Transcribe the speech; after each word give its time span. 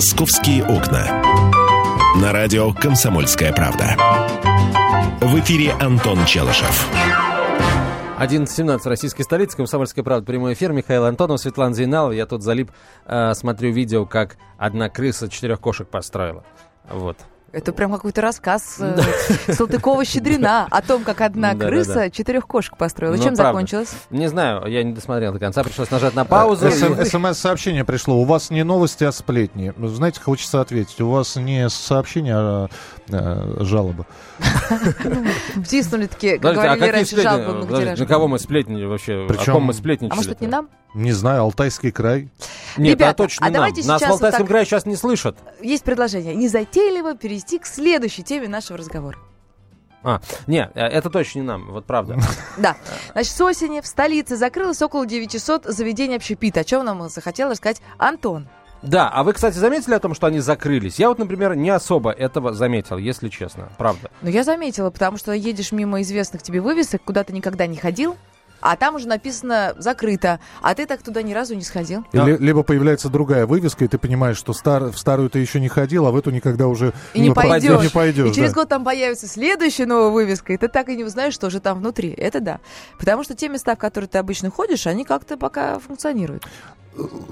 «Московские 0.00 0.64
окна». 0.64 1.22
На 2.22 2.32
радио 2.32 2.72
«Комсомольская 2.72 3.52
правда». 3.52 3.98
В 5.20 5.38
эфире 5.40 5.72
Антон 5.72 6.24
Челышев. 6.24 6.88
11.17 8.18 8.80
российской 8.88 9.24
столицы, 9.24 9.58
Комсомольская 9.58 10.02
правда, 10.02 10.24
прямой 10.24 10.54
эфир, 10.54 10.72
Михаил 10.72 11.04
Антонов, 11.04 11.40
Светлана 11.40 11.74
Зейналова. 11.74 12.12
Я 12.12 12.24
тут 12.24 12.42
залип, 12.42 12.70
э, 13.04 13.34
смотрю 13.34 13.72
видео, 13.72 14.06
как 14.06 14.38
одна 14.56 14.88
крыса 14.88 15.28
четырех 15.28 15.60
кошек 15.60 15.86
построила. 15.86 16.44
Вот. 16.88 17.18
Это 17.52 17.72
прям 17.72 17.90
какой-то 17.92 18.20
рассказ 18.20 18.76
э, 18.78 18.96
Салтыкова-Щедрина 19.48 20.68
о 20.70 20.82
том, 20.82 21.02
как 21.02 21.20
одна 21.20 21.56
крыса 21.56 22.08
четырех 22.08 22.46
кошек 22.46 22.76
построила. 22.76 23.16
Ну, 23.16 23.22
Чем 23.22 23.34
правда. 23.34 23.52
закончилось? 23.52 23.92
Не 24.10 24.28
знаю, 24.28 24.66
я 24.68 24.84
не 24.84 24.92
досмотрел 24.92 25.32
до 25.32 25.40
конца, 25.40 25.64
пришлось 25.64 25.90
нажать 25.90 26.14
на 26.14 26.24
паузу. 26.24 26.68
и- 26.68 26.70
Э, 26.70 27.04
СМС-сообщение 27.04 27.84
пришло. 27.84 28.16
У 28.16 28.24
вас 28.24 28.50
не 28.50 28.62
новости, 28.62 29.02
а 29.02 29.10
сплетни. 29.10 29.72
Знаете, 29.78 30.20
хочется 30.20 30.60
ответить. 30.60 31.00
У 31.00 31.10
вас 31.10 31.34
не 31.34 31.68
сообщение, 31.68 32.34
а 32.36 32.68
э, 33.08 33.56
жалоба. 33.64 34.06
Втиснули 35.64 36.06
такие, 36.06 36.34
как 36.38 36.42
Подождите, 36.42 36.68
а 36.68 36.76
говорили 36.76 36.80
какие 36.80 36.92
раньше, 36.92 37.10
сплетни? 37.10 37.28
жалобы 37.30 37.54
многотиражные. 37.58 37.96
На 37.96 38.06
кого 38.06 38.28
мы 38.28 38.38
сплетнили 38.38 38.84
вообще? 38.84 39.24
Причем- 39.28 39.50
О 39.52 39.54
ком 39.54 39.62
мы 39.64 39.72
сплетничали? 39.74 40.12
А 40.12 40.16
может, 40.16 40.30
это 40.32 40.44
не 40.44 40.50
нам? 40.50 40.68
Не 40.94 41.12
знаю, 41.12 41.42
Алтайский 41.42 41.92
край. 41.92 42.28
Нет, 42.76 42.94
Ребята, 42.96 43.10
а 43.10 43.14
точно 43.14 43.46
а 43.46 43.50
нам. 43.50 43.54
давайте 43.54 43.86
Нас 43.86 44.00
в 44.00 44.04
сейчас 44.04 44.10
Алтайском 44.12 44.38
вот 44.40 44.46
так- 44.46 44.48
крае 44.48 44.64
сейчас 44.64 44.86
не 44.86 44.96
слышат. 44.96 45.36
Есть 45.60 45.84
предложение. 45.84 46.34
Незатейливо 46.34 47.14
перейти 47.16 47.58
к 47.58 47.66
следующей 47.66 48.22
теме 48.22 48.48
нашего 48.48 48.78
разговора. 48.78 49.18
А, 50.02 50.20
не, 50.46 50.70
э, 50.74 50.80
это 50.80 51.10
точно 51.10 51.40
не 51.40 51.44
нам, 51.44 51.70
вот 51.72 51.84
правда. 51.84 52.18
Да. 52.56 52.76
Значит, 53.12 53.32
с 53.32 53.40
осени 53.40 53.80
в 53.80 53.86
столице 53.86 54.36
закрылось 54.36 54.80
около 54.82 55.06
900 55.06 55.64
заведений 55.66 56.16
общепита. 56.16 56.60
О 56.60 56.64
чем 56.64 56.84
нам 56.84 57.08
захотел 57.08 57.50
рассказать 57.50 57.82
Антон. 57.98 58.48
Да, 58.82 59.10
а 59.10 59.24
вы, 59.24 59.34
кстати, 59.34 59.58
заметили 59.58 59.92
о 59.92 60.00
том, 60.00 60.14
что 60.14 60.26
они 60.26 60.38
закрылись? 60.40 60.98
Я 60.98 61.10
вот, 61.10 61.18
например, 61.18 61.54
не 61.54 61.68
особо 61.68 62.10
этого 62.12 62.54
заметил, 62.54 62.96
если 62.96 63.28
честно, 63.28 63.68
правда. 63.76 64.10
Но 64.22 64.30
я 64.30 64.42
заметила, 64.42 64.88
потому 64.88 65.18
что 65.18 65.32
едешь 65.32 65.70
мимо 65.70 66.00
известных 66.00 66.42
тебе 66.42 66.62
вывесок, 66.62 67.02
куда 67.04 67.22
ты 67.22 67.34
никогда 67.34 67.66
не 67.66 67.76
ходил, 67.76 68.16
а 68.60 68.76
там 68.76 68.94
уже 68.94 69.08
написано 69.08 69.74
«закрыто», 69.78 70.40
а 70.62 70.74
ты 70.74 70.86
так 70.86 71.02
туда 71.02 71.22
ни 71.22 71.32
разу 71.32 71.54
не 71.54 71.62
сходил. 71.62 72.04
Да. 72.12 72.24
Или- 72.28 72.36
либо 72.36 72.62
появляется 72.62 73.08
другая 73.08 73.46
вывеска, 73.46 73.84
и 73.84 73.88
ты 73.88 73.98
понимаешь, 73.98 74.36
что 74.36 74.52
стар- 74.52 74.90
в 74.90 74.98
старую 74.98 75.30
ты 75.30 75.38
еще 75.38 75.60
не 75.60 75.68
ходил, 75.68 76.06
а 76.06 76.10
в 76.10 76.16
эту 76.16 76.30
никогда 76.30 76.66
уже 76.68 76.92
И 77.14 77.20
не 77.20 77.28
ну, 77.28 77.34
пойдешь. 77.34 77.82
Не 77.82 77.88
пойдешь, 77.88 78.30
И 78.30 78.34
через 78.34 78.50
да. 78.50 78.60
год 78.60 78.68
там 78.68 78.84
появится 78.84 79.26
следующая 79.26 79.86
новая 79.86 80.10
вывеска, 80.10 80.52
и 80.52 80.56
ты 80.56 80.68
так 80.68 80.88
и 80.88 80.96
не 80.96 81.04
узнаешь, 81.04 81.34
что 81.34 81.50
же 81.50 81.60
там 81.60 81.78
внутри. 81.78 82.10
Это 82.10 82.40
да. 82.40 82.60
Потому 82.98 83.22
что 83.24 83.34
те 83.34 83.48
места, 83.48 83.74
в 83.74 83.78
которые 83.78 84.08
ты 84.08 84.18
обычно 84.18 84.50
ходишь, 84.50 84.86
они 84.86 85.04
как-то 85.04 85.36
пока 85.36 85.78
функционируют. 85.78 86.44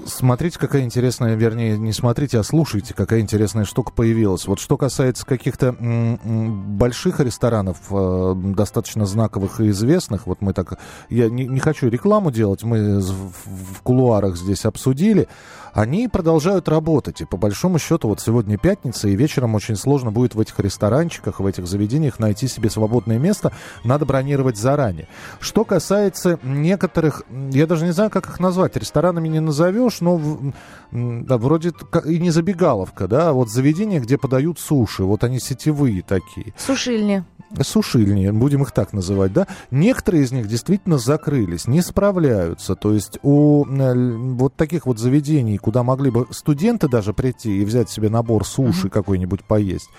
Смотрите, 0.05 0.57
какая 0.57 0.83
интересная, 0.83 1.35
вернее, 1.35 1.77
не 1.77 1.91
смотрите, 1.91 2.39
а 2.39 2.43
слушайте, 2.43 2.93
какая 2.93 3.19
интересная 3.19 3.65
штука 3.65 3.91
появилась. 3.91 4.47
Вот 4.47 4.59
что 4.59 4.77
касается 4.77 5.25
каких-то 5.25 5.73
больших 5.73 7.19
ресторанов, 7.19 7.77
э, 7.91 8.33
достаточно 8.35 9.05
знаковых 9.05 9.59
и 9.59 9.69
известных, 9.69 10.27
вот 10.27 10.41
мы 10.41 10.53
так, 10.53 10.79
я 11.09 11.29
не, 11.29 11.45
не 11.45 11.59
хочу 11.59 11.89
рекламу 11.89 12.31
делать, 12.31 12.63
мы 12.63 13.01
в, 13.01 13.81
кулуарах 13.83 14.37
здесь 14.37 14.65
обсудили, 14.65 15.27
они 15.73 16.07
продолжают 16.07 16.69
работать. 16.69 17.21
И 17.21 17.25
по 17.25 17.37
большому 17.37 17.79
счету, 17.79 18.07
вот 18.07 18.21
сегодня 18.21 18.57
пятница, 18.57 19.09
и 19.09 19.15
вечером 19.15 19.55
очень 19.55 19.75
сложно 19.75 20.11
будет 20.11 20.35
в 20.35 20.39
этих 20.39 20.57
ресторанчиках, 20.59 21.39
в 21.39 21.45
этих 21.45 21.67
заведениях 21.67 22.19
найти 22.19 22.47
себе 22.47 22.69
свободное 22.69 23.19
место. 23.19 23.51
Надо 23.83 24.05
бронировать 24.05 24.57
заранее. 24.57 25.07
Что 25.39 25.65
касается 25.65 26.39
некоторых, 26.43 27.23
я 27.51 27.67
даже 27.67 27.85
не 27.85 27.91
знаю, 27.91 28.09
как 28.09 28.27
их 28.27 28.39
назвать, 28.39 28.75
ресторанами 28.77 29.27
не 29.27 29.39
назовешь, 29.49 30.01
но 30.01 30.19
да, 30.91 31.37
вроде 31.37 31.71
и 32.05 32.19
не 32.19 32.31
забегаловка, 32.31 33.07
да, 33.07 33.29
а 33.29 33.33
вот 33.33 33.49
заведения, 33.49 33.99
где 33.99 34.17
подают 34.17 34.59
суши, 34.59 35.03
вот 35.03 35.23
они 35.23 35.39
сетевые 35.39 36.01
такие 36.01 36.53
Сушильни. 36.57 37.23
сушильни, 37.61 38.29
будем 38.31 38.63
их 38.63 38.71
так 38.71 38.93
называть, 38.93 39.33
да, 39.33 39.47
некоторые 39.71 40.23
из 40.23 40.31
них 40.31 40.47
действительно 40.47 40.97
закрылись, 40.97 41.67
не 41.67 41.81
справляются. 41.81 42.75
То 42.75 42.93
есть 42.93 43.19
у 43.21 43.65
э, 43.65 43.93
вот 44.35 44.55
таких 44.55 44.85
вот 44.85 44.99
заведений, 44.99 45.57
куда 45.57 45.83
могли 45.83 46.09
бы 46.11 46.27
студенты 46.31 46.87
даже 46.87 47.13
прийти 47.13 47.61
и 47.61 47.65
взять 47.65 47.89
себе 47.89 48.09
набор 48.09 48.45
суши 48.45 48.89
какой-нибудь 48.89 49.43
поесть, 49.43 49.89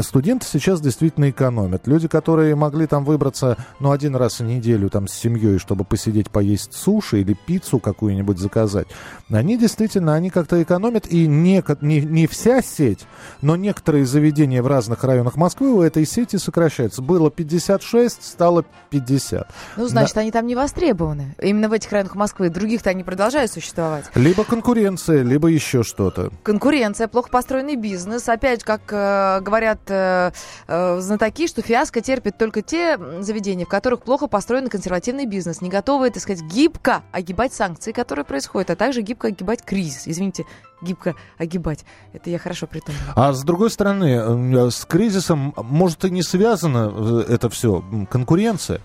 студенты 0.00 0.46
сейчас 0.46 0.80
действительно 0.80 1.30
экономят. 1.30 1.86
Люди, 1.86 2.08
которые 2.08 2.54
могли 2.54 2.86
там 2.86 3.04
выбраться, 3.04 3.56
ну, 3.80 3.90
один 3.90 4.16
раз 4.16 4.40
в 4.40 4.44
неделю 4.44 4.88
там 4.88 5.08
с 5.08 5.12
семьей, 5.12 5.58
чтобы 5.58 5.84
посидеть, 5.84 6.30
поесть 6.30 6.74
суши 6.74 7.20
или 7.20 7.34
пиццу 7.34 7.78
какую-нибудь 7.78 8.38
заказать, 8.38 8.86
они 9.30 9.58
действительно, 9.58 10.14
они 10.14 10.30
как-то 10.30 10.62
экономят, 10.62 11.06
и 11.06 11.26
не, 11.26 11.62
не, 11.80 12.00
не 12.00 12.26
вся 12.26 12.62
сеть, 12.62 13.06
но 13.42 13.56
некоторые 13.56 14.06
заведения 14.06 14.62
в 14.62 14.66
разных 14.66 15.02
районах 15.04 15.36
Москвы 15.36 15.72
у 15.72 15.82
этой 15.82 16.06
сети 16.06 16.36
сокращаются. 16.36 17.02
Было 17.02 17.30
56, 17.30 18.24
стало 18.24 18.64
50. 18.90 19.48
Ну, 19.76 19.88
значит, 19.88 20.16
они 20.16 20.30
там 20.30 20.46
не 20.46 20.54
востребованы. 20.54 21.34
Именно 21.40 21.68
в 21.68 21.72
этих 21.72 21.90
районах 21.92 22.14
Москвы. 22.14 22.48
Других-то 22.48 22.90
они 22.90 23.02
продолжают 23.02 23.50
существовать. 23.50 24.04
Либо 24.14 24.44
конкуренция, 24.44 25.22
либо 25.22 25.48
еще 25.48 25.82
что-то. 25.82 26.30
Конкуренция, 26.42 27.08
плохо 27.08 27.28
построенный 27.30 27.76
бизнес. 27.76 28.28
Опять, 28.28 28.62
как 28.62 28.82
э, 28.90 29.40
говорят 29.40 29.63
э, 29.88 30.32
э, 30.66 31.00
знатоки, 31.00 31.46
что 31.46 31.62
фиаско 31.62 32.00
терпят 32.00 32.38
только 32.38 32.62
те 32.62 32.98
заведения, 33.20 33.66
в 33.66 33.68
которых 33.68 34.02
плохо 34.02 34.26
построен 34.26 34.68
консервативный 34.68 35.26
бизнес, 35.26 35.60
не 35.60 35.70
готовые, 35.70 36.10
так 36.10 36.22
сказать, 36.22 36.44
гибко 36.44 37.02
огибать 37.12 37.52
санкции, 37.52 37.92
которые 37.92 38.24
происходят, 38.24 38.70
а 38.70 38.76
также 38.76 39.02
гибко 39.02 39.28
огибать 39.28 39.64
кризис. 39.64 40.02
Извините, 40.06 40.44
гибко 40.82 41.14
огибать. 41.38 41.84
Это 42.12 42.30
я 42.30 42.38
хорошо 42.38 42.66
придумала. 42.66 43.12
А 43.16 43.32
с 43.32 43.42
другой 43.42 43.70
стороны, 43.70 44.54
э, 44.56 44.70
с 44.70 44.84
кризисом, 44.84 45.54
может, 45.56 46.04
и 46.04 46.10
не 46.10 46.22
связано 46.22 46.92
э, 46.94 47.32
это 47.32 47.48
все, 47.48 47.84
конкуренция. 48.10 48.80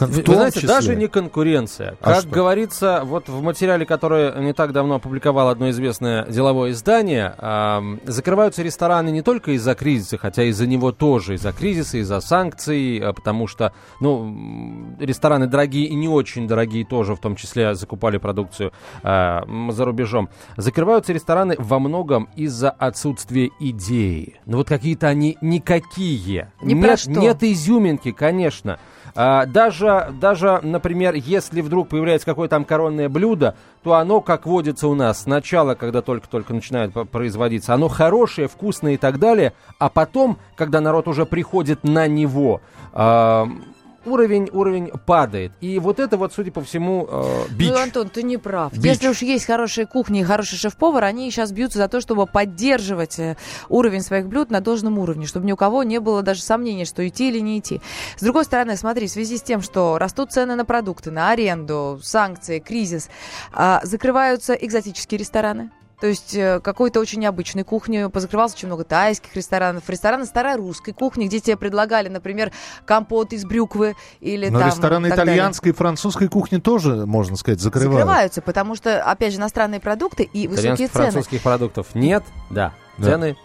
Кон- 0.00 0.08
в 0.10 0.16
Вы 0.16 0.22
том 0.22 0.34
знаете, 0.36 0.54
числе. 0.60 0.68
даже 0.68 0.96
не 0.96 1.06
конкуренция. 1.08 1.96
А 2.00 2.12
как 2.14 2.20
что? 2.22 2.28
говорится, 2.30 3.02
вот 3.04 3.28
в 3.28 3.42
материале, 3.42 3.84
который 3.84 4.42
не 4.42 4.54
так 4.54 4.72
давно 4.72 4.94
опубликовало 4.94 5.50
одно 5.50 5.68
известное 5.70 6.24
деловое 6.26 6.70
издание, 6.70 7.34
ам, 7.38 8.00
закрываются 8.04 8.62
рестораны 8.62 9.10
не 9.10 9.20
только 9.22 9.50
из-за 9.52 9.74
кризиса, 9.74 10.16
хотя 10.16 10.42
из-за 10.44 10.66
него 10.66 10.90
тоже, 10.90 11.34
из-за 11.34 11.52
кризиса, 11.52 11.98
из-за 11.98 12.20
санкций, 12.20 12.98
а, 12.98 13.12
потому 13.12 13.46
что, 13.46 13.72
ну, 14.00 14.96
рестораны 14.98 15.46
дорогие 15.46 15.84
и 15.86 15.94
не 15.94 16.08
очень 16.08 16.48
дорогие 16.48 16.86
тоже, 16.86 17.14
в 17.14 17.20
том 17.20 17.36
числе, 17.36 17.74
закупали 17.74 18.16
продукцию 18.16 18.72
м, 19.02 19.70
за 19.72 19.84
рубежом. 19.84 20.30
Закрываются 20.56 21.12
рестораны 21.12 21.56
во 21.58 21.78
многом 21.78 22.28
из-за 22.36 22.70
отсутствия 22.70 23.50
идеи. 23.60 24.40
Ну 24.46 24.56
вот 24.58 24.68
какие-то 24.68 25.08
они 25.08 25.36
никакие. 25.42 26.52
Ни 26.62 26.72
нет, 26.74 26.86
про 26.86 26.96
что. 26.96 27.10
нет 27.10 27.42
изюминки, 27.42 28.12
конечно. 28.12 28.78
А, 29.14 29.44
даже, 29.46 29.89
даже, 30.20 30.60
например, 30.62 31.14
если 31.14 31.60
вдруг 31.60 31.88
появляется 31.88 32.26
какое-то 32.26 32.56
там 32.56 32.64
коронное 32.64 33.08
блюдо, 33.08 33.54
то 33.82 33.94
оно, 33.94 34.20
как 34.20 34.46
водится 34.46 34.88
у 34.88 34.94
нас, 34.94 35.22
сначала, 35.22 35.74
когда 35.74 36.02
только-только 36.02 36.52
начинает 36.52 36.92
производиться, 37.10 37.74
оно 37.74 37.88
хорошее, 37.88 38.48
вкусное 38.48 38.94
и 38.94 38.96
так 38.96 39.18
далее, 39.18 39.52
а 39.78 39.88
потом, 39.88 40.38
когда 40.56 40.80
народ 40.80 41.08
уже 41.08 41.26
приходит 41.26 41.84
на 41.84 42.06
него, 42.06 42.60
а, 42.92 43.48
уровень, 44.10 44.48
уровень 44.52 44.90
падает. 45.06 45.52
И 45.60 45.78
вот 45.78 46.00
это 46.00 46.16
вот, 46.16 46.32
судя 46.32 46.52
по 46.52 46.62
всему, 46.62 47.06
э, 47.10 47.44
бич. 47.50 47.70
Ну, 47.70 47.78
Антон, 47.78 48.08
ты 48.08 48.22
не 48.22 48.36
прав. 48.36 48.72
Бич. 48.72 48.84
Если 48.84 49.08
уж 49.08 49.22
есть 49.22 49.46
хорошие 49.46 49.86
кухни 49.86 50.20
и 50.20 50.24
хороший 50.24 50.56
шеф-повар, 50.56 51.04
они 51.04 51.30
сейчас 51.30 51.52
бьются 51.52 51.78
за 51.78 51.88
то, 51.88 52.00
чтобы 52.00 52.26
поддерживать 52.26 53.18
э, 53.18 53.36
уровень 53.68 54.02
своих 54.02 54.26
блюд 54.26 54.50
на 54.50 54.60
должном 54.60 54.98
уровне, 54.98 55.26
чтобы 55.26 55.46
ни 55.46 55.52
у 55.52 55.56
кого 55.56 55.82
не 55.82 56.00
было 56.00 56.22
даже 56.22 56.42
сомнения, 56.42 56.84
что 56.84 57.06
идти 57.06 57.28
или 57.28 57.40
не 57.40 57.58
идти. 57.58 57.80
С 58.16 58.22
другой 58.22 58.44
стороны, 58.44 58.76
смотри, 58.76 59.06
в 59.06 59.10
связи 59.10 59.36
с 59.36 59.42
тем, 59.42 59.62
что 59.62 59.98
растут 59.98 60.32
цены 60.32 60.54
на 60.56 60.64
продукты, 60.64 61.10
на 61.10 61.30
аренду, 61.30 62.00
санкции, 62.02 62.58
кризис, 62.58 63.08
а, 63.52 63.80
закрываются 63.84 64.54
экзотические 64.54 65.18
рестораны. 65.18 65.70
То 66.00 66.06
есть 66.06 66.34
э, 66.34 66.60
какой-то 66.60 67.00
очень 67.00 67.20
необычной 67.20 67.64
кухни. 67.64 68.08
Позакрывалось 68.08 68.54
очень 68.54 68.68
много 68.68 68.84
тайских 68.84 69.34
ресторанов. 69.36 69.88
Рестораны 69.88 70.24
старорусской 70.24 70.94
кухни, 70.94 71.26
где 71.26 71.40
тебе 71.40 71.56
предлагали, 71.56 72.08
например, 72.08 72.52
компот 72.84 73.32
из 73.32 73.44
брюквы 73.44 73.96
или 74.20 74.48
Но 74.48 74.58
там... 74.60 74.68
рестораны 74.68 75.08
так 75.08 75.18
далее. 75.18 75.34
итальянской 75.34 75.72
и 75.72 75.74
французской 75.74 76.28
кухни 76.28 76.58
тоже, 76.58 77.06
можно 77.06 77.36
сказать, 77.36 77.60
закрывают. 77.60 78.00
Закрываются, 78.00 78.42
потому 78.42 78.74
что, 78.74 79.02
опять 79.02 79.32
же, 79.32 79.38
иностранные 79.38 79.80
продукты 79.80 80.22
и 80.22 80.48
высокие 80.48 80.72
Итальянских, 80.74 80.90
цены. 80.92 81.04
французских 81.10 81.42
продуктов 81.42 81.94
нет, 81.94 82.24
да. 82.50 82.72
Да. 82.98 83.04
Цены 83.12 83.36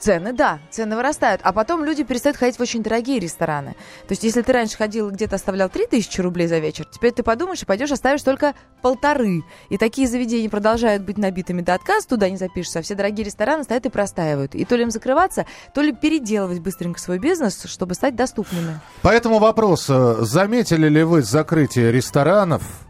Цены, 0.00 0.32
да, 0.32 0.60
цены 0.70 0.96
вырастают. 0.96 1.42
А 1.44 1.52
потом 1.52 1.84
люди 1.84 2.04
перестают 2.04 2.38
ходить 2.38 2.56
в 2.56 2.62
очень 2.62 2.82
дорогие 2.82 3.18
рестораны. 3.18 3.72
То 4.08 4.12
есть, 4.12 4.24
если 4.24 4.40
ты 4.40 4.50
раньше 4.52 4.78
ходил 4.78 5.10
где-то 5.10 5.36
оставлял 5.36 5.68
3000 5.68 6.20
рублей 6.22 6.48
за 6.48 6.58
вечер, 6.58 6.86
теперь 6.90 7.12
ты 7.12 7.22
подумаешь 7.22 7.62
и 7.62 7.66
пойдешь 7.66 7.92
оставишь 7.92 8.22
только 8.22 8.54
полторы. 8.80 9.42
И 9.68 9.76
такие 9.76 10.08
заведения 10.08 10.48
продолжают 10.48 11.02
быть 11.02 11.18
набитыми 11.18 11.60
до 11.60 11.74
отказа, 11.74 12.08
туда 12.08 12.30
не 12.30 12.38
запишешься, 12.38 12.78
а 12.78 12.82
все 12.82 12.94
дорогие 12.94 13.26
рестораны 13.26 13.62
стоят 13.62 13.84
и 13.84 13.90
простаивают. 13.90 14.54
И 14.54 14.64
то 14.64 14.74
ли 14.74 14.84
им 14.84 14.90
закрываться, 14.90 15.44
то 15.74 15.82
ли 15.82 15.92
переделывать 15.92 16.60
быстренько 16.60 16.98
свой 16.98 17.18
бизнес, 17.18 17.64
чтобы 17.64 17.94
стать 17.94 18.16
доступными. 18.16 18.80
Поэтому 19.02 19.38
вопрос, 19.38 19.86
э, 19.90 20.16
заметили 20.20 20.88
ли 20.88 21.02
вы 21.02 21.22
закрытие 21.22 21.92
ресторанов? 21.92 22.89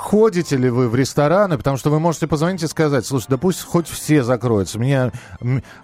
Ходите 0.00 0.56
ли 0.56 0.70
вы 0.70 0.88
в 0.88 0.94
рестораны, 0.94 1.58
потому 1.58 1.76
что 1.76 1.90
вы 1.90 2.00
можете 2.00 2.26
позвонить 2.26 2.62
и 2.62 2.66
сказать, 2.66 3.06
слушай, 3.06 3.26
да 3.28 3.36
пусть 3.36 3.62
хоть 3.62 3.86
все 3.86 4.24
закроются, 4.24 4.78
меня, 4.78 5.12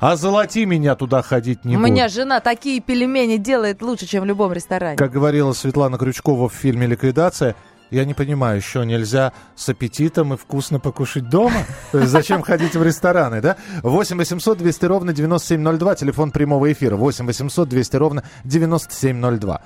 а 0.01 0.17
золоти 0.17 0.65
меня 0.65 0.95
туда 0.95 1.23
ходить 1.23 1.65
не 1.65 1.77
У 1.77 1.81
будет. 1.81 1.91
меня 1.91 2.09
жена 2.09 2.41
такие 2.41 2.81
пельмени 2.81 3.37
делает 3.37 3.83
лучше, 3.83 4.07
чем 4.07 4.23
в 4.23 4.27
любом 4.27 4.53
ресторане. 4.53 4.97
Как 4.97 5.13
говорила 5.13 5.53
Светлана 5.53 5.99
Крючкова 5.99 6.49
в 6.49 6.55
фильме 6.55 6.87
«Ликвидация», 6.87 7.55
я 7.91 8.05
не 8.05 8.15
понимаю, 8.15 8.57
еще 8.57 8.85
нельзя 8.85 9.33
с 9.55 9.69
аппетитом 9.69 10.35
и 10.35 10.37
вкусно 10.37 10.81
покушать 10.81 11.29
дома? 11.29 11.61
То 11.93 11.99
есть 11.99 12.11
зачем 12.11 12.43
ходить 12.43 12.75
в 12.75 12.83
рестораны, 12.83 13.41
да? 13.41 13.57
8 13.83 14.17
800 14.17 14.59
200 14.59 14.85
ровно 14.87 15.13
9702, 15.13 15.95
телефон 15.95 16.33
прямого 16.33 16.73
эфира. 16.73 16.97
8 16.97 17.27
800 17.27 17.69
200 17.69 17.97
ровно 17.97 18.25
9702. 18.45 19.63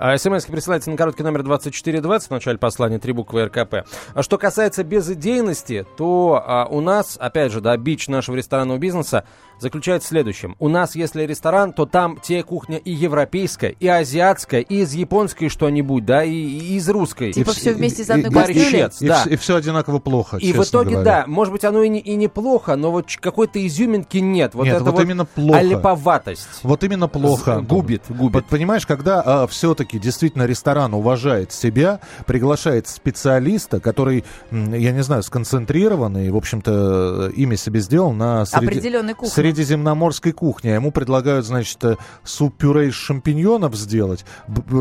А 0.00 0.16
СМС 0.16 0.44
присылайте 0.46 0.90
на 0.92 0.96
короткий 0.96 1.24
номер 1.24 1.42
2420 1.42 2.28
в 2.28 2.30
начале 2.30 2.56
послания, 2.56 3.00
три 3.00 3.12
буквы 3.12 3.46
РКП. 3.46 3.84
А 4.14 4.22
что 4.22 4.38
касается 4.38 4.84
безидейности, 4.84 5.84
то 5.96 6.40
а, 6.46 6.66
у 6.70 6.80
нас, 6.80 7.16
опять 7.20 7.50
же, 7.50 7.60
да, 7.60 7.76
бич 7.76 8.06
нашего 8.06 8.36
ресторанного 8.36 8.78
бизнеса 8.78 9.24
заключается 9.58 10.06
в 10.06 10.10
следующем. 10.10 10.54
У 10.60 10.68
нас, 10.68 10.94
если 10.94 11.24
ресторан, 11.24 11.72
то 11.72 11.84
там 11.84 12.16
те 12.22 12.44
кухня 12.44 12.76
и 12.76 12.92
европейская, 12.92 13.70
и 13.70 13.88
азиатская, 13.88 14.60
и 14.60 14.82
из 14.82 14.94
японской 14.94 15.48
что-нибудь, 15.48 16.04
да, 16.04 16.22
и, 16.22 16.30
и 16.32 16.76
из 16.76 16.88
русской. 16.88 17.32
Типа 17.32 17.50
И 17.50 17.54
все 17.54 17.70
вс- 17.72 17.74
вместе 17.74 18.02
из 18.02 18.08
и- 18.08 18.12
одной 18.12 18.30
и- 18.30 18.34
кастрюли? 18.34 18.60
Борщец, 18.62 19.02
И, 19.02 19.08
да. 19.08 19.24
вс- 19.26 19.30
и 19.30 19.36
все 19.36 19.56
одинаково 19.56 19.98
плохо, 19.98 20.36
И 20.36 20.52
в 20.52 20.62
итоге, 20.62 20.90
говоря. 20.92 21.04
да, 21.22 21.24
может 21.26 21.52
быть, 21.52 21.64
оно 21.64 21.82
и, 21.82 21.88
не, 21.88 21.98
и 21.98 22.14
неплохо, 22.14 22.76
но 22.76 22.92
вот 22.92 23.06
какой-то 23.20 23.66
изюминки 23.66 24.18
нет. 24.18 24.54
Вот 24.54 24.62
Нет, 24.66 24.76
это 24.76 24.84
вот 24.84 24.94
вот 24.94 25.02
именно 25.02 25.24
плохо. 25.24 25.58
аляповатость. 25.58 26.48
Вот 26.62 26.84
именно 26.84 27.08
плохо. 27.08 27.60
Губит, 27.60 28.02
губит. 28.08 28.34
Вот 28.34 28.44
понимаешь, 28.46 28.86
когда 28.86 29.44
все-таки 29.48 29.87
действительно 29.96 30.44
ресторан 30.44 30.92
уважает 30.94 31.52
себя, 31.52 32.00
приглашает 32.26 32.88
специалиста, 32.88 33.80
который, 33.80 34.24
я 34.50 34.92
не 34.92 35.02
знаю, 35.02 35.22
сконцентрированный, 35.22 36.30
в 36.30 36.36
общем-то, 36.36 37.32
имя 37.34 37.56
себе 37.56 37.80
сделал 37.80 38.12
на 38.12 38.44
среди- 38.44 38.66
кухне. 39.14 39.32
средиземноморской 39.34 40.32
кухне. 40.32 40.74
Ему 40.74 40.90
предлагают, 40.90 41.46
значит, 41.46 41.82
э, 41.84 41.96
суп-пюре 42.24 42.88
из 42.88 42.94
шампиньонов 42.94 43.74
сделать, 43.76 44.24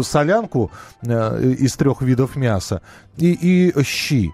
солянку 0.04 0.72
э, 1.04 1.54
из 1.60 1.74
трех 1.76 2.02
видов 2.02 2.36
мяса 2.36 2.82
и, 3.18 3.32
и 3.32 3.84
щи. 3.84 4.32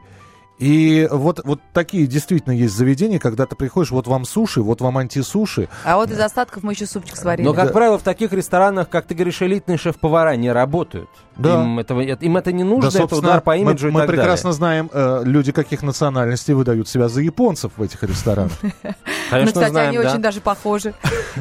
И 0.59 1.07
вот, 1.11 1.41
вот 1.43 1.59
такие 1.73 2.05
действительно 2.07 2.53
есть 2.53 2.75
заведения, 2.75 3.19
когда 3.19 3.45
ты 3.45 3.55
приходишь, 3.55 3.91
вот 3.91 4.07
вам 4.07 4.23
суши, 4.23 4.61
вот 4.61 4.81
вам 4.81 4.97
антисуши, 4.99 5.67
А 5.83 5.97
вот 5.97 6.11
из 6.11 6.19
остатков 6.19 6.63
мы 6.63 6.73
еще 6.73 6.85
супчик 6.85 7.15
сварили. 7.17 7.45
Но, 7.45 7.53
как 7.53 7.67
Да. 7.67 7.73
правило, 7.73 7.97
в 7.97 8.03
таких 8.03 8.31
ресторанах, 8.33 8.87
как 8.89 9.05
ты 9.07 9.15
говоришь, 9.15 9.41
элитные 9.41 9.77
шеф-повара 9.77 10.35
не 10.35 10.51
работают. 10.51 11.09
Да. 11.35 11.63
Им, 11.63 11.79
этого, 11.79 12.01
им 12.01 12.37
это 12.37 12.51
не 12.51 12.63
нужно, 12.63 12.89
это 12.89 12.97
собственно, 12.99 13.27
удар 13.29 13.41
по 13.41 13.51
мы- 13.51 13.57
имиджу 13.61 13.91
мы, 13.91 14.01
и 14.01 14.03
так 14.03 14.07
прекрасно 14.11 14.53
знаем, 14.53 14.89
э, 14.93 15.21
люди 15.25 15.51
каких 15.51 15.81
национальностей 15.81 16.53
выдают 16.53 16.87
себя 16.87 17.09
за 17.09 17.21
японцев 17.21 17.71
в 17.75 17.81
этих 17.81 18.03
ресторанах. 18.03 18.53
далее. 18.61 18.73
ну, 18.83 18.91
Конечно, 19.31 19.51
кстати, 19.53 19.71
знаем, 19.71 19.89
они 19.89 19.97
да. 19.97 20.09
очень 20.11 20.21
даже 20.21 20.39
похожи. 20.41 20.93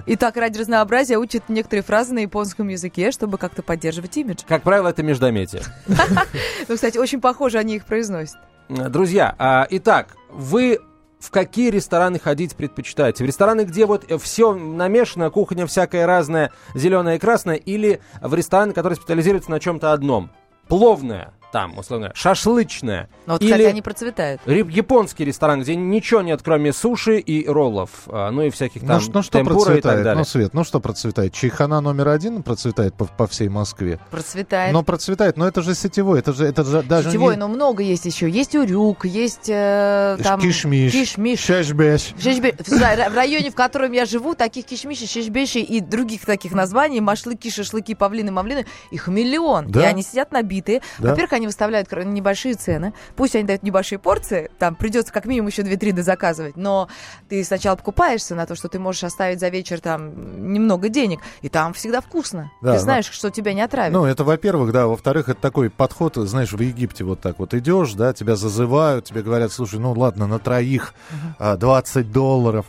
И 0.07 0.17
так 0.17 0.37
ради 0.39 0.59
разнообразия 0.59 1.19
учат 1.19 1.45
некоторые 1.49 1.83
фразы 1.85 2.15
на 2.15 2.21
японском 2.21 2.69
языке, 2.69 3.11
чтобы 3.13 3.37
как-то 3.37 3.63
поддерживать 3.63 4.17
имидж. 4.17 4.41
Как 4.49 4.63
правило, 4.63 4.89
это 4.89 5.03
междометие. 5.03 5.63
Ну, 6.69 6.75
кстати, 6.77 6.97
очень 6.97 7.21
похоже 7.21 7.59
они 7.59 7.77
их 7.77 7.85
произносят. 7.85 8.37
Друзья, 8.73 9.35
а, 9.39 9.67
итак, 9.69 10.17
вы 10.31 10.79
в 11.19 11.31
какие 11.31 11.69
рестораны 11.69 12.19
ходить 12.19 12.57
предпочитаете? 12.57 13.23
В 13.23 13.27
рестораны, 13.27 13.65
где 13.65 13.85
вот 13.85 14.11
все 14.23 14.55
намешано, 14.55 15.29
кухня 15.29 15.67
всякая 15.67 16.07
разная, 16.07 16.53
зеленая 16.75 17.17
и 17.17 17.19
красная, 17.19 17.57
или 17.57 18.01
в 18.23 18.33
рестораны, 18.33 18.73
которые 18.73 18.97
специализируются 18.97 19.51
на 19.51 19.61
чем-то 19.61 19.93
одном? 19.93 20.31
Пловная, 20.69 21.35
там, 21.53 21.79
условно, 21.79 22.11
шашлычная. 22.15 23.09
Но 23.27 23.35
вот, 23.35 23.43
или 23.43 23.51
кстати, 23.53 23.67
они 23.69 23.83
процветают. 23.83 24.41
японский 24.47 25.25
ресторан, 25.25 25.61
где 25.61 25.77
ничего 25.77 26.23
нет, 26.23 26.41
кроме 26.43 26.73
суши 26.73 27.19
и 27.19 27.47
роллов, 27.47 27.91
а, 28.07 28.31
ну 28.31 28.43
и 28.43 28.51
всяких 28.51 28.83
Ну, 28.83 28.89
там 28.89 29.01
ш- 29.01 29.11
ну 29.13 29.23
что 29.23 29.33
темпура 29.39 29.55
и 29.55 29.59
так 29.59 29.65
процветает? 29.67 30.05
далее. 30.05 30.19
Ну, 30.19 30.25
Свет, 30.25 30.55
ну 30.55 30.65
что 30.65 30.81
процветает? 30.81 31.33
Чайхана 31.35 31.81
номер 31.81 32.09
один 32.09 32.43
процветает 32.43 32.95
по, 32.95 33.05
по 33.05 33.27
всей 33.27 33.49
Москве. 33.49 33.99
Процветает. 34.11 34.73
Но 34.73 34.83
процветает, 34.83 35.37
но 35.37 35.47
это 35.47 35.63
же 35.63 35.75
сетевой, 35.75 36.19
это 36.21 36.33
же, 36.33 36.45
это 36.47 36.65
же 36.65 36.83
даже 36.83 37.09
Сетевой, 37.11 37.35
не... 37.35 37.41
но 37.41 37.49
много 37.49 37.83
есть 37.83 38.07
еще. 38.07 38.29
Есть 38.31 38.55
урюк, 38.55 39.05
есть 39.05 39.49
э, 39.49 40.17
там... 40.23 40.41
Кишмиш. 40.41 40.93
Кишмиш. 40.93 41.41
Шешбеш. 41.41 42.15
Шишбе- 42.19 42.57
В 42.63 42.69
ра- 42.81 43.11
в 43.11 43.15
районе, 43.15 43.51
в 43.51 43.55
котором 43.55 43.93
я 43.93 44.07
живу, 44.07 44.35
таких 44.35 44.65
кишмишей, 44.65 45.07
шишбешей 45.07 45.63
и 45.63 45.81
других 45.81 46.25
таких 46.25 46.53
названий, 46.53 47.01
машлыки, 47.01 47.51
шашлыки, 47.51 47.95
павлины, 47.95 48.31
мавлины, 48.33 48.67
их 48.91 49.07
миллион. 49.09 49.71
Да? 49.71 49.83
И 49.83 49.85
они 49.85 50.03
сидят 50.03 50.33
набитые. 50.33 50.81
Да. 50.99 51.11
Во-первых, 51.11 51.33
они 51.35 51.42
выставляют 51.47 51.89
кр- 51.89 52.05
небольшие 52.05 52.55
цены. 52.55 52.93
Пусть 53.17 53.35
они 53.37 53.45
дают 53.45 53.63
небольшие 53.63 53.99
порции, 53.99 54.51
там 54.59 54.75
придется 54.75 55.13
как 55.13 55.25
минимум 55.27 55.49
еще 55.49 55.63
2-3 55.63 56.03
заказывать, 56.03 56.57
но 56.57 56.89
ты 57.29 57.43
сначала 57.45 57.77
покупаешься 57.77 58.35
на 58.35 58.47
то, 58.47 58.55
что 58.55 58.69
ты 58.69 58.79
можешь 58.79 59.05
оставить 59.05 59.41
за 59.41 59.49
вечер 59.49 59.81
там 59.81 60.53
немного 60.53 60.89
денег, 60.89 61.21
и 61.43 61.49
там 61.49 61.73
всегда 61.75 62.01
вкусно. 62.01 62.51
Да, 62.63 62.73
ты 62.73 62.77
но- 62.79 62.83
знаешь, 62.83 63.11
что 63.11 63.31
тебя 63.31 63.53
не 63.55 63.61
отравят. 63.63 63.93
Ну, 63.93 64.05
это 64.05 64.25
во-первых, 64.25 64.73
да. 64.73 64.87
Во-вторых, 64.87 65.29
это 65.29 65.41
такой 65.41 65.71
подход, 65.71 66.17
знаешь, 66.17 66.53
в 66.53 66.61
Египте 66.61 67.05
вот 67.05 67.21
так 67.21 67.39
вот 67.39 67.55
идешь, 67.55 67.93
да, 67.95 68.13
тебя 68.13 68.37
зазывают, 68.37 69.05
тебе 69.05 69.23
говорят, 69.23 69.53
слушай, 69.53 69.79
ну 69.79 69.93
ладно, 69.93 70.27
на 70.27 70.39
троих 70.39 70.95
а, 71.39 71.57
20 71.57 72.11
долларов. 72.13 72.67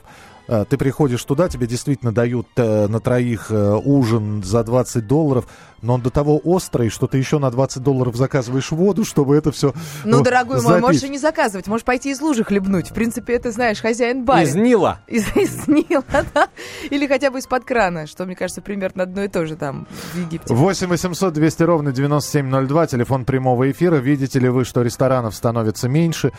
А, 0.48 0.66
Ты 0.66 0.78
приходишь 0.78 1.24
туда, 1.24 1.48
тебе 1.50 1.68
действительно 1.68 2.12
дают 2.12 2.48
э, 2.57 2.88
на 2.88 3.00
троих 3.00 3.48
э, 3.50 3.80
ужин 3.84 4.44
за 4.44 4.63
20 4.63 5.07
долларов, 5.07 5.48
но 5.84 5.95
он 5.95 6.01
до 6.01 6.10
того 6.10 6.40
острый, 6.44 6.90
что 6.90 7.07
ты 7.07 7.18
еще 7.18 7.40
на 7.40 7.51
20 7.51 7.84
долларов 7.84 8.16
заказываешь 8.16 8.72
воду, 8.72 9.04
чтобы 9.04 9.36
это 9.36 9.51
все 9.51 9.74
ну, 10.06 10.22
дорогой 10.22 10.62
мой, 10.62 10.80
можешь 10.80 11.04
и 11.04 11.10
не 11.10 11.18
заказывать, 11.18 11.68
можешь 11.68 11.84
пойти 11.84 12.12
из 12.12 12.22
лужи 12.22 12.44
хлебнуть. 12.44 12.92
В 12.92 12.94
принципе, 12.94 13.34
это, 13.34 13.51
знаешь, 13.51 13.81
хозяин 13.81 14.24
барин. 14.24 14.48
Из 14.48 14.56
Нила. 14.56 15.00
Из, 15.07 15.25
из 15.36 15.68
Нила, 15.68 16.04
да? 16.34 16.48
Или 16.89 17.06
хотя 17.06 17.31
бы 17.31 17.39
из-под 17.39 17.66
крана, 17.66 18.07
что, 18.07 18.25
мне 18.25 18.36
кажется, 18.36 18.62
примерно 18.62 19.04
одно 19.04 19.24
и 19.24 19.28
то 19.28 19.46
же 19.46 19.56
там 19.57 19.86
в 20.13 20.18
Египте. 20.18 20.54
8 20.54 20.88
800 20.88 21.34
200 21.34 21.63
ровно 21.63 21.92
9702, 21.92 22.88
телефон 22.88 23.25
прямого 23.25 23.69
эфира. 23.69 23.98
Видите 23.98 24.39
ли 24.39 24.48
вы, 24.48 24.63
что 24.63 24.81
ресторанов 24.81 25.36
становится 25.36 25.89
меньше? 25.89 26.31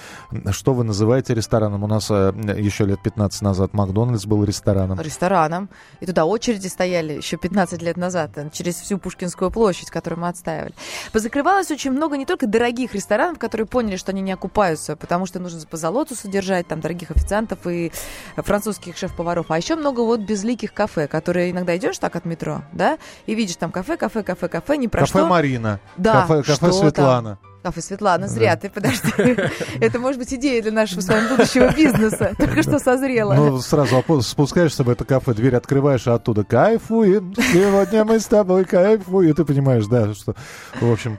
Что 0.51 0.73
вы 0.73 0.85
называете 0.85 1.35
рестораном? 1.35 1.85
У 1.85 1.87
нас 1.87 2.11
э, 2.11 2.33
еще 2.57 2.87
лет 2.87 3.03
15 3.03 3.43
назад 3.43 3.75
Макдональдс 3.95 4.27
был 4.27 4.45
рестораном. 4.45 5.01
Рестораном. 5.01 5.69
И 6.01 6.07
туда 6.07 6.25
очереди 6.25 6.67
стояли 6.67 7.15
еще 7.15 7.37
15 7.37 7.81
лет 7.83 7.97
назад, 7.97 8.31
э, 8.37 8.51
через 8.53 8.77
всю 8.77 8.99
Пушкинскую 8.99 9.51
площадь, 9.51 9.91
которую 9.91 10.21
мы 10.21 10.29
отстаивали. 10.29 10.75
Позакрывалось 11.13 11.71
очень 11.71 11.93
много 11.93 12.17
не 12.17 12.27
только 12.27 12.47
дорогих 12.47 12.95
ресторанов, 12.95 13.39
которые 13.39 13.67
поняли, 13.67 13.97
что 13.97 14.11
они 14.11 14.21
не 14.21 14.33
окупаются, 14.33 14.97
потому 14.97 15.27
что 15.27 15.39
нужно 15.39 15.65
по 15.67 15.77
золоту 15.77 16.15
содержать, 16.15 16.67
там, 16.67 16.81
дорогих 16.81 17.11
официантов 17.11 17.67
и 17.67 17.93
французских 18.37 18.97
шеф-поваров, 18.97 19.51
а 19.51 19.57
еще 19.57 19.77
много 19.77 20.01
вот 20.01 20.21
безликих 20.21 20.75
кафе, 20.75 21.07
которые 21.07 21.53
иногда 21.53 21.77
идешь 21.77 21.99
так 21.99 22.17
от 22.17 22.25
метро, 22.25 22.63
да, 22.73 22.99
и 23.27 23.35
видишь 23.35 23.57
там 23.57 23.71
кафе, 23.71 23.97
кафе, 23.97 24.23
кафе, 24.23 24.49
кафе, 24.49 24.77
не 24.77 24.89
про 24.89 25.01
Кафе 25.01 25.19
что. 25.19 25.27
Марина, 25.27 25.81
Да, 25.97 26.23
кафе, 26.23 26.43
кафе 26.43 26.73
что 26.73 26.91
там? 26.91 27.39
Светлана. 27.65 27.73
Кафе 27.73 27.81
Светлана, 27.81 28.29
зря 28.29 28.57
ты, 28.57 28.69
подожди. 28.69 29.37
Это 29.81 29.99
может 29.99 30.19
быть 30.19 30.33
идея 30.35 30.63
для 30.63 30.73
нашего 30.73 31.01
с 31.01 31.09
вами 31.09 31.29
будущего 31.29 31.73
бизнеса. 31.77 32.33
Только 32.39 32.63
что 32.63 32.79
созрела. 32.79 33.35
Ну, 33.35 33.61
сразу 33.61 34.05
спускаешься 34.23 34.85
в 34.85 34.91
это 34.91 35.05
кафе, 35.05 35.35
дверь 35.35 35.57
открываешь, 35.57 36.07
а 36.07 36.15
оттуда 36.15 36.45
кайфуем, 36.45 37.35
сегодня 37.53 38.05
мы 38.05 38.21
с 38.21 38.27
тобой 38.27 38.65
кайфуем. 38.65 39.31
И 39.31 39.33
ты 39.33 39.45
понимаешь, 39.45 39.87
да, 39.87 40.13
что, 40.15 40.35
в 40.81 40.93
общем, 40.93 41.19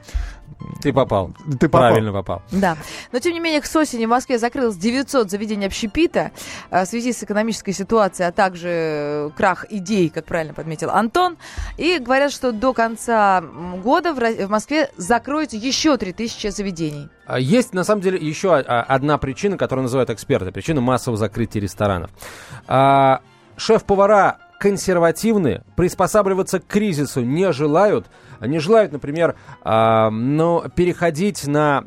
Ты 0.81 0.93
попал. 0.93 1.31
ты 1.59 1.67
попал. 1.67 1.89
Правильно 1.89 2.11
попал. 2.11 2.41
Да. 2.51 2.77
Но, 3.11 3.19
тем 3.19 3.33
не 3.33 3.39
менее, 3.39 3.61
к 3.61 3.75
осени 3.75 4.05
в 4.05 4.09
Москве 4.09 4.37
закрылось 4.37 4.77
900 4.77 5.29
заведений 5.29 5.65
общепита 5.65 6.31
э, 6.69 6.83
в 6.83 6.87
связи 6.87 7.13
с 7.13 7.23
экономической 7.23 7.71
ситуацией, 7.71 8.27
а 8.27 8.31
также 8.31 8.69
э, 8.69 9.29
крах 9.35 9.65
идей, 9.69 10.09
как 10.09 10.25
правильно 10.25 10.53
подметил 10.53 10.89
Антон. 10.89 11.37
И 11.77 11.99
говорят, 11.99 12.31
что 12.31 12.51
до 12.51 12.73
конца 12.73 13.41
года 13.41 14.13
в 14.13 14.49
Москве 14.49 14.91
закроется 14.97 15.57
еще 15.57 15.97
3000 15.97 16.47
заведений. 16.47 17.09
А 17.25 17.39
Есть, 17.39 17.73
на 17.73 17.83
самом 17.83 18.01
деле, 18.01 18.19
еще 18.19 18.55
а, 18.55 18.83
одна 18.83 19.17
причина, 19.17 19.57
которую 19.57 19.83
называют 19.83 20.09
эксперты. 20.09 20.51
Причина 20.51 20.81
массового 20.81 21.17
закрытия 21.17 21.61
ресторанов. 21.61 22.11
А, 22.67 23.21
Шеф-повара 23.57 24.37
консервативны, 24.59 25.63
приспосабливаться 25.75 26.59
к 26.59 26.67
кризису 26.67 27.21
не 27.21 27.51
желают. 27.51 28.07
Не 28.41 28.59
желают, 28.59 28.91
например, 28.91 29.35
а, 29.63 30.09
ну, 30.09 30.63
переходить 30.75 31.47
на 31.47 31.85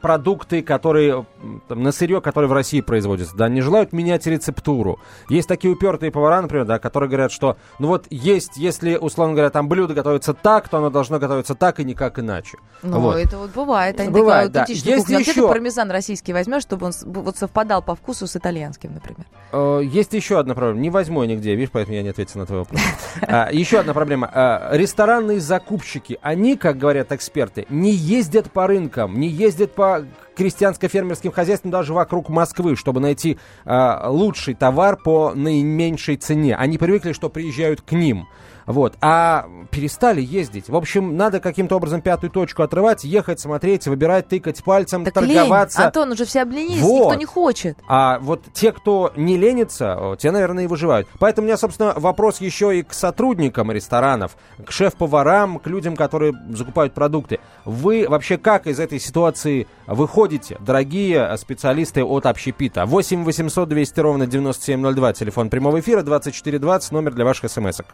продукты, 0.00 0.62
которые 0.62 1.26
там, 1.68 1.82
на 1.82 1.92
сырье, 1.92 2.20
которое 2.20 2.46
в 2.46 2.52
России 2.52 2.80
производится, 2.80 3.36
да, 3.36 3.48
не 3.48 3.60
желают 3.60 3.92
менять 3.92 4.26
рецептуру. 4.26 4.98
Есть 5.28 5.48
такие 5.48 5.72
упертые 5.72 6.10
повара, 6.10 6.40
например, 6.40 6.64
да, 6.64 6.78
которые 6.78 7.08
говорят, 7.08 7.32
что, 7.32 7.56
ну 7.78 7.88
вот 7.88 8.06
есть, 8.10 8.56
если, 8.56 8.96
условно 8.96 9.34
говоря, 9.34 9.50
там 9.50 9.68
блюдо 9.68 9.94
готовится 9.94 10.34
так, 10.34 10.68
то 10.68 10.78
оно 10.78 10.90
должно 10.90 11.18
готовиться 11.18 11.54
так 11.54 11.80
и 11.80 11.84
никак 11.84 12.18
иначе. 12.18 12.58
Ну, 12.82 13.00
Вот. 13.00 13.16
это 13.16 13.38
вот 13.38 13.50
бывает. 13.52 13.98
Они 14.00 14.10
Бывает, 14.10 14.52
да. 14.52 14.64
Есть 14.68 14.84
кухня. 14.84 15.16
А 15.16 15.20
где 15.20 15.32
ты 15.32 15.38
еще- 15.40 15.48
пармезан 15.48 15.90
российский 15.90 16.32
возьмешь, 16.32 16.62
чтобы 16.62 16.86
он 16.86 16.92
вот 17.04 17.36
совпадал 17.36 17.82
по 17.82 17.94
вкусу 17.94 18.26
с 18.26 18.36
итальянским, 18.36 18.94
например? 18.94 19.26
Э, 19.52 19.80
Есть 19.82 20.12
еще 20.14 20.38
одна 20.38 20.54
проблема. 20.54 20.80
Не 20.80 20.90
возьму 20.90 21.22
я 21.22 21.28
нигде, 21.28 21.54
видишь, 21.54 21.70
поэтому 21.72 21.96
я 21.96 22.02
не 22.02 22.08
ответил 22.10 22.40
на 22.40 22.46
твой 22.46 22.60
вопрос. 22.60 22.80
А, 23.22 23.48
Еще 23.52 23.78
одна 23.80 23.92
проблема. 23.94 24.30
А, 24.32 24.70
Ресторанные 24.76 25.40
закупщики, 25.40 26.18
они, 26.22 26.56
как 26.56 26.78
говорят 26.78 27.12
эксперты, 27.12 27.66
не 27.70 27.90
ездят 27.92 28.50
по 28.50 28.66
рынкам, 28.66 29.18
не 29.18 29.28
ездят 29.28 29.72
по 29.74 29.89
крестьянско-фермерским 30.36 31.32
хозяйствам 31.32 31.70
даже 31.70 31.92
вокруг 31.92 32.28
Москвы, 32.28 32.76
чтобы 32.76 33.00
найти 33.00 33.38
а, 33.64 34.08
лучший 34.08 34.54
товар 34.54 34.96
по 34.96 35.32
наименьшей 35.34 36.16
цене. 36.16 36.56
Они 36.56 36.78
привыкли, 36.78 37.12
что 37.12 37.28
приезжают 37.28 37.82
к 37.82 37.92
ним. 37.92 38.26
Вот. 38.66 38.94
А 39.00 39.46
перестали 39.70 40.20
ездить. 40.20 40.68
В 40.68 40.76
общем, 40.76 41.16
надо 41.16 41.40
каким-то 41.40 41.76
образом 41.76 42.00
пятую 42.00 42.30
точку 42.30 42.62
отрывать, 42.62 43.04
ехать, 43.04 43.40
смотреть, 43.40 43.86
выбирать, 43.86 44.28
тыкать 44.28 44.62
пальцем, 44.64 45.04
Так 45.04 45.22
лень. 45.22 45.36
торговаться. 45.36 45.86
Антон, 45.86 46.12
уже 46.12 46.24
все 46.24 46.42
обленились, 46.42 46.80
Вот. 46.82 47.06
никто 47.06 47.14
не 47.14 47.24
хочет. 47.24 47.78
А 47.88 48.18
вот 48.20 48.44
те, 48.52 48.72
кто 48.72 49.12
не 49.16 49.36
ленится, 49.36 49.94
о, 49.94 50.16
те, 50.16 50.30
наверное, 50.30 50.64
и 50.64 50.66
выживают. 50.66 51.08
Поэтому 51.18 51.44
у 51.44 51.48
меня, 51.48 51.56
собственно, 51.56 51.94
вопрос 51.96 52.40
еще 52.40 52.78
и 52.78 52.82
к 52.82 52.92
сотрудникам 52.92 53.70
ресторанов, 53.72 54.36
к 54.64 54.70
шеф-поварам, 54.70 55.58
к 55.58 55.66
людям, 55.66 55.96
которые 55.96 56.34
закупают 56.50 56.94
продукты. 56.94 57.40
Вы 57.64 58.06
вообще 58.08 58.38
как 58.38 58.66
из 58.66 58.80
этой 58.80 58.98
ситуации 58.98 59.66
выходите, 59.86 60.56
дорогие 60.60 61.36
специалисты 61.36 62.04
от 62.04 62.26
общепита? 62.26 62.86
8 62.86 63.24
800 63.24 63.68
200 63.68 64.00
ровно 64.00 64.26
9702, 64.26 65.12
телефон 65.12 65.50
прямого 65.50 65.80
эфира, 65.80 66.02
2420, 66.02 66.92
номер 66.92 67.12
для 67.14 67.24
ваших 67.24 67.50
смс-ок. 67.50 67.86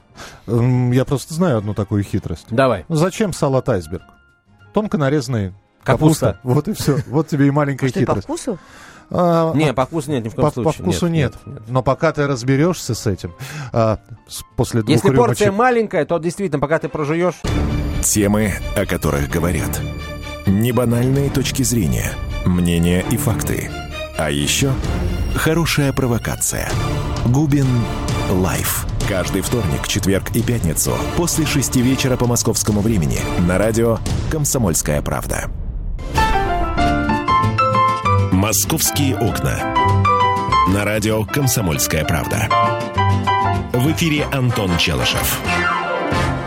Я 0.93 1.05
просто 1.05 1.35
знаю 1.35 1.59
одну 1.59 1.75
такую 1.75 2.03
хитрость. 2.03 2.47
Давай. 2.51 2.85
Ну, 2.89 2.97
Зачем 2.97 3.33
салат 3.33 3.69
айсберг? 3.69 4.03
Тонко 4.73 4.99
нарезанный 4.99 5.53
Капуста. 5.83 6.35
капуста. 6.35 6.41
Вот 6.43 6.69
и 6.69 6.73
все. 6.75 6.99
Вот 7.09 7.29
тебе 7.29 7.47
и 7.47 7.51
маленькая 7.51 7.89
Что, 7.89 8.01
и 8.01 8.05
по 8.05 8.13
хитрость. 8.13 8.25
вкусу? 8.27 8.59
А, 9.11 9.53
Не, 9.55 9.73
по 9.73 9.87
вкусу 9.87 10.11
нет, 10.11 10.25
ни 10.25 10.29
в 10.29 10.35
коем 10.35 10.49
по, 10.49 10.51
по 10.51 10.63
случае. 10.73 10.83
вкусу 10.83 11.07
нет, 11.07 11.35
Но 11.69 11.83
пока 11.83 12.13
ты 12.13 12.27
разберешься 12.27 12.95
с 12.97 13.07
этим, 13.07 13.35
а, 13.73 14.01
с- 14.27 14.43
после 14.57 14.83
двух 14.83 14.91
Если 14.97 15.15
порция 15.15 15.49
рюмочек- 15.49 15.57
маленькая, 15.57 16.05
то 16.05 16.19
действительно, 16.19 16.59
пока 16.61 16.79
ты 16.81 16.89
прожуешь... 16.89 17.37
Темы, 18.03 18.53
о 18.77 18.85
которых 18.85 19.29
говорят. 19.31 19.81
Небанальные 20.47 21.31
точки 21.31 21.63
зрения, 21.63 22.11
мнения 22.45 23.05
и 23.11 23.17
факты. 23.17 23.71
А 24.19 24.31
еще 24.31 24.73
хорошая 25.37 25.93
провокация. 25.93 26.69
Губин 27.27 27.67
Live. 28.31 28.87
Каждый 29.09 29.41
вторник, 29.41 29.87
четверг 29.87 30.35
и 30.35 30.43
пятницу 30.43 30.93
после 31.17 31.47
шести 31.47 31.81
вечера 31.81 32.17
по 32.17 32.27
московскому 32.27 32.81
времени 32.81 33.21
на 33.47 33.57
радио 33.57 33.99
«Комсомольская 34.33 35.01
правда». 35.01 35.49
«Московские 38.33 39.17
окна». 39.17 39.75
На 40.75 40.85
радио 40.85 41.25
«Комсомольская 41.25 42.05
правда». 42.05 42.49
В 43.73 43.93
эфире 43.93 44.25
Антон 44.33 44.77
Челышев. 44.77 45.41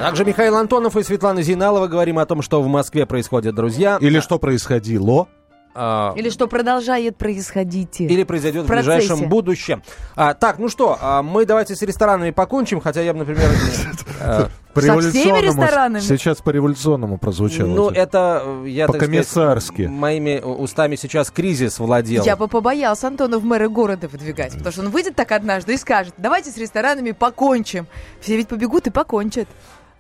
Также 0.02 0.26
Михаил 0.26 0.58
Антонов 0.58 0.98
и 0.98 1.04
Светлана 1.04 1.42
Зиналова 1.42 1.88
говорим 1.88 2.20
о 2.20 2.26
том, 2.26 2.42
что 2.42 2.62
в 2.62 2.68
Москве 2.68 3.06
происходит, 3.06 3.56
друзья. 3.56 3.98
Или 4.02 4.20
что 4.20 4.38
происходило? 4.38 5.30
А, 5.76 6.14
Или 6.16 6.30
что 6.30 6.48
продолжает 6.48 7.16
происходить? 7.18 8.02
Или 8.02 8.24
произойдет 8.24 8.64
в, 8.64 8.68
В 8.68 8.70
ближайшем 8.70 9.30
будущем. 9.30 9.84
А, 10.16 10.34
так, 10.34 10.58
ну 10.58 10.68
что, 10.68 10.98
а, 11.00 11.22
мы 11.22 11.46
давайте 11.46 11.76
с 11.76 11.82
ресторанами 11.82 12.32
покончим, 12.32 12.82
хотя 12.82 13.02
я 13.02 13.14
бы, 13.14 13.20
например... 13.20 13.50
э, 14.20 14.48
По 14.74 14.82
Со 14.82 15.00
всеми 15.00 15.02
революционному- 15.02 15.42
ресторанами? 15.42 16.02
Сейчас 16.02 16.38
по 16.42 16.50
революционному 16.50 17.18
прозвучало. 17.18 17.68
Ну, 17.68 17.90
это, 17.90 18.42
э, 18.44 18.68
я 18.68 18.88
так 18.88 18.96
сказать, 18.96 19.10
По-комиссарски. 19.12 19.82
моими 19.84 20.42
устами 20.42 20.96
сейчас 20.96 21.30
кризис 21.30 21.78
владел. 21.80 22.24
Я 22.26 22.36
бы 22.36 22.48
побоялся 22.48 23.08
Антона 23.08 23.38
в 23.38 23.46
мэры 23.46 23.70
города 23.70 24.08
выдвигать, 24.08 24.54
потому 24.54 24.72
что 24.72 24.82
он 24.82 24.90
выйдет 24.90 25.16
так 25.16 25.32
однажды 25.32 25.76
и 25.76 25.78
скажет, 25.78 26.16
давайте 26.18 26.50
с 26.50 26.58
ресторанами 26.58 27.12
покончим. 27.12 27.88
Все 28.22 28.38
ведь 28.38 28.48
побегут 28.48 28.88
и 28.88 28.90
покончат. 28.90 29.48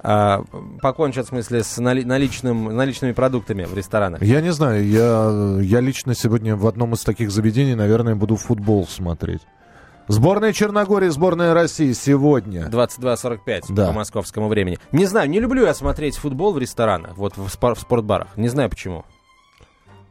А, 0.02 0.44
покончат, 0.82 1.26
в 1.26 1.30
смысле, 1.30 1.64
с 1.64 1.78
нали- 1.78 2.04
наличным, 2.06 2.74
наличными 2.76 3.12
продуктами 3.12 3.66
в 3.66 3.74
ресторанах. 3.74 4.22
Я 4.22 4.40
не 4.42 4.52
знаю, 4.54 4.88
я, 4.88 5.62
я 5.62 5.82
лично 5.82 6.16
сегодня 6.16 6.56
в 6.56 6.66
одном 6.68 6.94
из 6.94 7.02
таких 7.04 7.32
заведений, 7.32 7.76
наверное, 7.76 8.16
буду 8.16 8.38
футбол 8.38 8.88
смотреть. 8.88 9.42
Сборная 10.08 10.54
Черногории, 10.54 11.10
сборная 11.10 11.54
России 11.54 11.92
сегодня. 11.94 12.68
22.45 12.70 13.66
Да. 13.70 13.88
по 13.88 13.92
московскому 13.94 14.48
времени. 14.48 14.80
Не 14.92 15.06
знаю, 15.06 15.30
не 15.30 15.40
люблю 15.40 15.66
я 15.66 15.74
смотреть 15.74 16.16
футбол 16.18 16.54
в 16.54 16.58
ресторанах, 16.60 17.18
вот 17.18 17.38
в, 17.38 17.48
спор- 17.50 17.76
в 17.76 17.80
спортбарах. 17.80 18.30
Не 18.38 18.48
знаю 18.48 18.70
почему. 18.70 19.06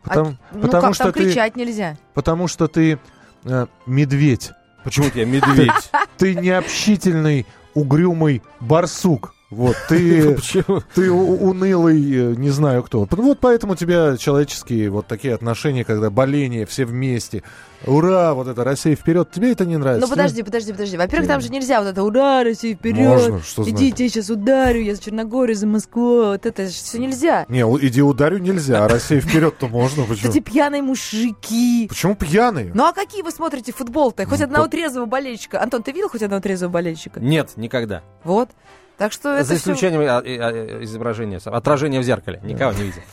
Потому, 0.05 0.31
А, 0.31 0.55
ну 0.55 0.61
потому 0.61 0.83
как, 0.83 0.95
что 0.95 1.05
там 1.05 1.13
ты, 1.15 1.25
кричать 1.25 1.57
нельзя. 1.57 1.97
потому 2.15 2.47
что 2.47 2.69
ты 2.69 2.99
э, 3.45 3.67
медведь. 3.87 4.53
Почему 4.85 5.11
тебя 5.11 5.25
медведь? 5.25 5.91
Ты 6.17 6.35
необщительный, 6.37 7.47
угрюмый 7.75 8.43
барсук. 8.61 9.35
Вот, 9.51 9.77
ты, 9.89 10.35
Почему? 10.37 10.83
ты 10.95 11.11
унылый, 11.11 11.97
э, 11.97 12.35
не 12.37 12.51
знаю 12.51 12.83
кто. 12.83 13.09
Вот 13.11 13.39
поэтому 13.41 13.73
у 13.73 13.77
тебя 13.77 14.19
человеческие 14.19 14.91
вот 14.91 15.07
такие 15.07 15.35
отношения, 15.35 15.85
когда 15.85 16.11
боление, 16.11 16.67
все 16.67 16.85
вместе. 16.85 17.43
Ура, 17.87 18.35
вот 18.35 18.47
это 18.47 18.63
Россия 18.63 18.95
вперед. 18.95 19.31
Тебе 19.31 19.53
это 19.53 19.65
не 19.65 19.79
нравится? 19.79 20.07
Ну 20.07 20.11
подожди, 20.11 20.43
подожди, 20.43 20.73
подожди. 20.73 20.97
Во-первых, 20.99 21.29
там 21.29 21.41
же 21.41 21.49
нельзя 21.49 21.81
вот 21.81 21.89
это 21.89 22.03
ура, 22.03 22.45
Россия 22.45 22.75
вперед. 22.75 22.99
Можно, 22.99 23.41
что 23.41 23.63
Иди, 23.63 23.71
значит? 23.71 24.01
я 24.01 24.09
сейчас 24.09 24.29
ударю, 24.31 24.83
я 24.83 24.95
за 24.95 25.03
Черногорию, 25.03 25.57
за 25.57 25.67
Москву. 25.67 26.25
Вот 26.27 26.45
это 26.45 26.65
же 26.65 26.73
все 26.73 26.99
нельзя. 26.99 27.47
Не, 27.49 27.61
иди 27.61 28.03
ударю 28.03 28.39
нельзя, 28.39 28.85
а 28.85 28.89
Россия 28.89 29.21
вперед-то 29.21 29.69
можно. 29.69 30.03
Почему? 30.09 30.31
Эти 30.31 30.41
пьяные 30.41 30.83
мужики. 30.83 31.87
Почему 31.89 32.17
пьяный? 32.17 32.71
Ну 32.75 32.85
а 32.85 32.93
какие 32.93 33.23
вы 33.23 33.31
смотрите 33.31 33.73
футбол-то? 33.73 34.27
Хоть 34.27 34.41
Ну, 34.41 34.45
одного 34.45 34.67
трезвого 34.67 35.07
болельщика. 35.07 35.63
Антон, 35.63 35.83
ты 35.83 35.93
видел 35.93 36.11
хоть 36.11 36.23
одного 36.23 36.43
трезвого 36.43 36.71
болельщика? 36.71 37.21
Нет, 37.21 37.53
никогда. 37.57 38.03
Вот. 38.25 38.51
Так 38.99 39.13
что 39.13 39.31
это 39.35 39.45
За 39.45 39.55
исключением 39.55 40.01
а, 40.03 40.21
э, 40.25 40.39
а, 40.41 40.83
изображения, 40.83 41.41
отражения 41.45 42.01
в 42.01 42.03
зеркале. 42.03 42.41
Никого 42.43 42.73
не 42.73 42.83
видел. 42.83 43.03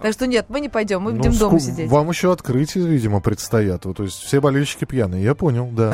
Так 0.00 0.14
что 0.14 0.26
нет, 0.26 0.46
мы 0.48 0.60
не 0.60 0.70
пойдем, 0.70 1.02
мы 1.02 1.12
Ну, 1.12 1.18
будем 1.18 1.36
дома 1.36 1.58
ску- 1.58 1.60
сидеть. 1.60 1.90
Вам 1.90 2.08
еще 2.08 2.32
открытия, 2.32 2.80
видимо, 2.80 3.20
предстоят. 3.20 3.84
Вот, 3.84 3.98
то 3.98 4.04
есть 4.04 4.16
все 4.22 4.40
болельщики 4.40 4.86
пьяные. 4.86 5.22
Я 5.22 5.34
понял, 5.34 5.68
да. 5.70 5.92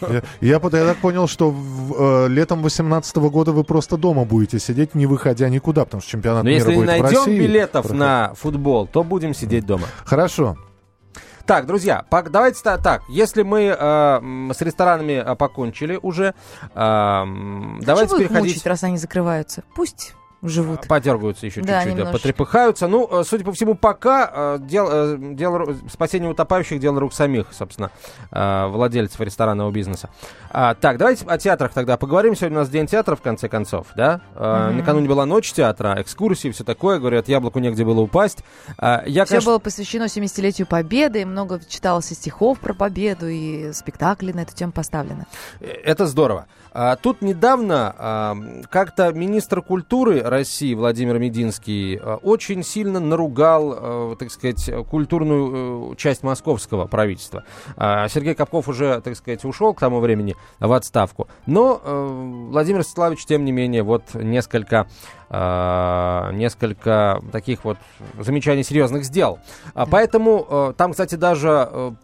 Я- 0.40 0.58
так 0.60 0.96
понял, 0.96 1.28
что 1.28 1.54
э, 1.54 2.28
летом 2.28 2.60
2018 2.60 3.16
года 3.16 3.52
вы 3.52 3.62
просто 3.64 3.98
дома 3.98 4.24
будете 4.24 4.58
сидеть, 4.58 4.94
не 4.94 5.04
выходя 5.04 5.50
никуда, 5.50 5.84
потому 5.84 6.00
что 6.00 6.12
чемпионат 6.12 6.44
Но 6.44 6.48
мира 6.48 6.60
если 6.60 6.70
не 6.70 6.76
будет 6.76 6.86
в 6.86 7.02
найдем 7.02 7.18
России. 7.18 7.38
билетов 7.38 7.82
Проходит. 7.82 7.98
на 8.00 8.34
футбол, 8.34 8.86
то 8.86 9.04
будем 9.04 9.34
сидеть 9.34 9.66
дома. 9.66 9.86
Хорошо. 10.06 10.56
Так, 11.46 11.66
друзья, 11.66 12.04
давайте 12.30 12.62
та- 12.62 12.78
так. 12.78 13.02
Если 13.08 13.42
мы 13.42 13.64
э, 13.64 14.52
с 14.54 14.60
ресторанами 14.62 15.12
э, 15.24 15.34
покончили 15.36 15.98
уже, 16.00 16.34
э, 16.74 17.24
давайте 17.82 18.16
переходить. 18.16 18.54
мучить, 18.54 18.66
раз 18.66 18.82
они 18.84 18.96
закрываются? 18.96 19.62
Пусть 19.74 20.14
живут. 20.48 20.86
Подергаются 20.88 21.46
еще 21.46 21.60
Да, 21.62 21.82
чуть-чуть, 21.84 22.04
да, 22.04 22.10
потрепыхаются. 22.12 22.86
Ну, 22.88 23.08
э, 23.10 23.24
судя 23.24 23.44
по 23.44 23.52
всему, 23.52 23.74
пока 23.74 24.30
э, 24.32 24.58
дел- 24.60 24.88
э, 24.90 25.16
дело, 25.18 25.58
ру- 25.58 25.90
спасение 25.90 26.30
утопающих 26.30 26.78
дело 26.80 27.00
рук 27.00 27.12
самих, 27.12 27.46
собственно, 27.52 27.90
э, 28.30 28.66
владельцев 28.68 29.20
ресторанного 29.20 29.70
бизнеса. 29.70 30.10
А, 30.50 30.74
так, 30.74 30.98
давайте 30.98 31.24
о 31.26 31.38
театрах 31.38 31.72
тогда 31.72 31.96
поговорим. 31.96 32.36
Сегодня 32.36 32.58
у 32.58 32.60
нас 32.60 32.68
день 32.70 32.86
театра, 32.86 33.16
в 33.16 33.22
конце 33.22 33.48
концов, 33.48 33.88
да? 33.96 34.20
Э, 34.34 34.68
Мгм. 34.68 34.78
Накануне 34.78 35.08
была 35.08 35.26
ночь 35.26 35.52
театра, 35.52 35.96
экскурсии, 36.00 36.50
все 36.50 36.64
такое. 36.64 36.98
Говорят, 36.98 37.28
яблоку 37.28 37.58
негде 37.58 37.84
было 37.84 38.00
упасть. 38.00 38.44
А, 38.78 39.02
я, 39.06 39.24
Все 39.24 39.34
конечно, 39.34 39.50
было 39.52 39.58
посвящено 39.58 40.04
70-летию 40.04 40.66
Победы, 40.66 41.22
и 41.22 41.24
много 41.24 41.60
читалось 41.68 42.06
стихов 42.06 42.60
про 42.60 42.74
Победу, 42.74 43.28
и 43.28 43.72
спектакли 43.72 44.32
на 44.32 44.40
эту 44.40 44.54
тему 44.54 44.72
поставлены. 44.72 45.26
Э, 45.60 45.66
Это 45.84 46.06
здорово. 46.06 46.46
А, 46.74 46.96
тут 46.96 47.22
недавно 47.22 47.94
а, 47.96 48.36
как-то 48.68 49.12
министр 49.12 49.62
культуры 49.62 50.20
России 50.20 50.74
Владимир 50.74 51.20
Мединский 51.20 51.96
а, 51.96 52.16
очень 52.16 52.64
сильно 52.64 52.98
наругал, 52.98 53.74
а, 53.76 54.16
так 54.16 54.32
сказать, 54.32 54.68
культурную 54.90 55.92
э, 55.92 55.96
часть 55.96 56.24
московского 56.24 56.86
правительства. 56.86 57.44
А, 57.76 58.08
Сергей 58.08 58.34
Капков 58.34 58.68
уже, 58.68 59.00
так 59.02 59.14
сказать, 59.14 59.44
ушел 59.44 59.72
к 59.72 59.78
тому 59.78 60.00
времени 60.00 60.34
в 60.58 60.72
отставку. 60.72 61.28
Но 61.46 61.80
э, 61.82 62.48
Владимир 62.50 62.82
Светлович, 62.82 63.24
тем 63.24 63.44
не 63.44 63.52
менее, 63.52 63.84
вот 63.84 64.12
несколько 64.14 64.88
несколько 65.30 67.20
таких 67.32 67.64
вот 67.64 67.78
замечаний 68.20 68.62
серьезных 68.62 69.04
сделал. 69.04 69.40
А, 69.72 69.84
поэтому 69.84 70.46
э, 70.48 70.74
там, 70.76 70.92
кстати, 70.92 71.16
даже 71.16 71.96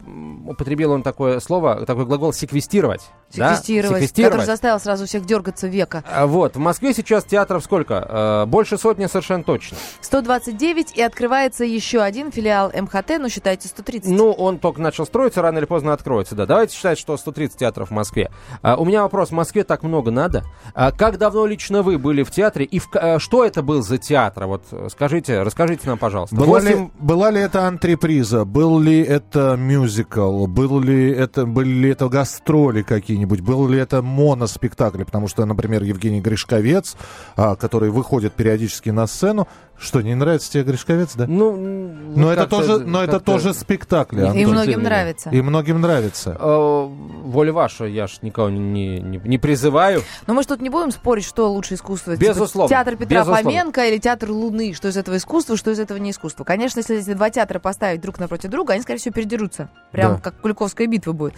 употребил 0.46 0.90
он 0.92 1.02
такое 1.04 1.38
слово, 1.38 1.86
такой 1.86 2.06
глагол 2.06 2.32
секвестировать. 2.32 3.02
да? 3.32 3.54
Секвестировать, 3.54 3.98
Секвестировать. 3.98 4.32
который 4.32 4.46
заставил 4.60 4.78
сразу 4.78 5.06
всех 5.06 5.24
дергаться 5.24 5.68
века. 5.68 6.04
А, 6.06 6.26
Вот, 6.26 6.56
в 6.56 6.58
Москве 6.58 6.92
сейчас 6.92 7.24
театров 7.24 7.64
сколько? 7.64 7.94
Э, 7.94 8.46
больше 8.46 8.76
сотни 8.76 9.06
совершенно 9.06 9.42
точно. 9.42 9.78
129 10.02 10.96
и 10.96 11.00
открывается 11.00 11.64
еще 11.64 12.00
один 12.00 12.30
филиал 12.30 12.70
МХТ, 12.70 13.18
ну 13.18 13.30
считайте 13.30 13.68
130. 13.68 14.10
Ну, 14.10 14.30
он 14.32 14.58
только 14.58 14.82
начал 14.82 15.06
строиться, 15.06 15.40
рано 15.40 15.58
или 15.58 15.64
поздно 15.64 15.94
откроется, 15.94 16.34
да. 16.34 16.44
Давайте 16.44 16.76
считать, 16.76 16.98
что 16.98 17.16
130 17.16 17.56
театров 17.56 17.88
в 17.88 17.92
Москве. 17.92 18.30
А, 18.60 18.76
у 18.76 18.84
меня 18.84 19.02
вопрос, 19.02 19.30
в 19.30 19.32
Москве 19.32 19.64
так 19.64 19.82
много 19.82 20.10
надо? 20.10 20.44
А, 20.74 20.92
как 20.92 21.16
давно 21.16 21.46
лично 21.46 21.82
вы 21.82 21.96
были 21.96 22.22
в 22.22 22.30
театре 22.30 22.66
и 22.66 22.78
в, 22.78 22.90
а, 22.94 23.18
что 23.18 23.46
это 23.46 23.62
был 23.62 23.80
за 23.80 23.96
театр? 23.96 24.44
Вот 24.44 24.64
скажите, 24.90 25.40
расскажите 25.40 25.88
нам, 25.88 25.96
пожалуйста. 25.96 26.36
Была, 26.36 26.60
8... 26.60 26.68
ли, 26.68 26.90
была 26.98 27.30
ли 27.30 27.40
это 27.40 27.66
антреприза? 27.66 28.44
Был 28.44 28.78
ли 28.78 29.00
это 29.00 29.56
мюзикл? 29.56 30.46
Был 30.46 30.80
ли 30.80 31.10
это, 31.10 31.46
были 31.46 31.70
ли 31.70 31.90
это 31.90 32.10
гастроли 32.10 32.82
какие-нибудь? 32.82 33.40
Был 33.40 33.66
ли 33.66 33.78
это 33.78 34.02
моноспектакль? 34.50 35.04
Потому 35.04 35.28
что, 35.28 35.44
например, 35.44 35.82
Евгений 35.82 36.20
Гришковец, 36.20 36.96
а, 37.36 37.56
который 37.56 37.90
выходит 37.90 38.34
периодически 38.34 38.90
на 38.90 39.06
сцену, 39.06 39.46
что, 39.80 40.02
не 40.02 40.14
нравится 40.14 40.52
тебе 40.52 40.64
Гришковец, 40.64 41.14
да? 41.14 41.26
Ну, 41.26 41.56
но 41.56 42.30
это 42.30 42.46
тоже, 42.46 42.80
но 42.80 43.02
это 43.02 43.18
тоже 43.18 43.54
спектакль. 43.54 44.20
И 44.20 44.46
многим 44.46 44.82
нравится. 44.82 45.30
И 45.30 45.40
многим 45.40 45.80
нравится. 45.80 46.36
Э, 46.38 46.86
воля 47.24 47.52
ваша, 47.52 47.86
я 47.86 48.06
ж 48.06 48.18
никого 48.20 48.50
не, 48.50 49.00
не, 49.00 49.18
не 49.24 49.38
призываю. 49.38 50.02
Но 50.26 50.34
мы 50.34 50.42
же 50.42 50.48
тут 50.48 50.60
не 50.60 50.68
будем 50.68 50.90
спорить, 50.90 51.24
что 51.24 51.50
лучше 51.50 51.74
искусство. 51.74 52.14
Типа 52.14 52.28
Безусловно. 52.28 52.68
Типа, 52.68 52.78
театр 52.78 52.96
Петра 52.96 53.20
Безусловно. 53.20 53.42
Фоменко 53.42 53.86
или 53.86 53.98
театр 53.98 54.30
Луны. 54.30 54.74
Что 54.74 54.88
из 54.88 54.96
этого 54.98 55.16
искусство, 55.16 55.56
что 55.56 55.70
из 55.70 55.78
этого 55.78 55.96
не 55.96 56.10
искусство. 56.10 56.44
Конечно, 56.44 56.80
если 56.80 56.98
эти 56.98 57.14
два 57.14 57.30
театра 57.30 57.58
поставить 57.58 58.02
друг 58.02 58.18
напротив 58.18 58.50
друга, 58.50 58.74
они, 58.74 58.82
скорее 58.82 58.98
всего, 58.98 59.14
передерутся. 59.14 59.70
Прям 59.92 60.16
да. 60.16 60.20
как 60.20 60.40
Куликовская 60.40 60.86
битва 60.88 61.12
будет. 61.12 61.34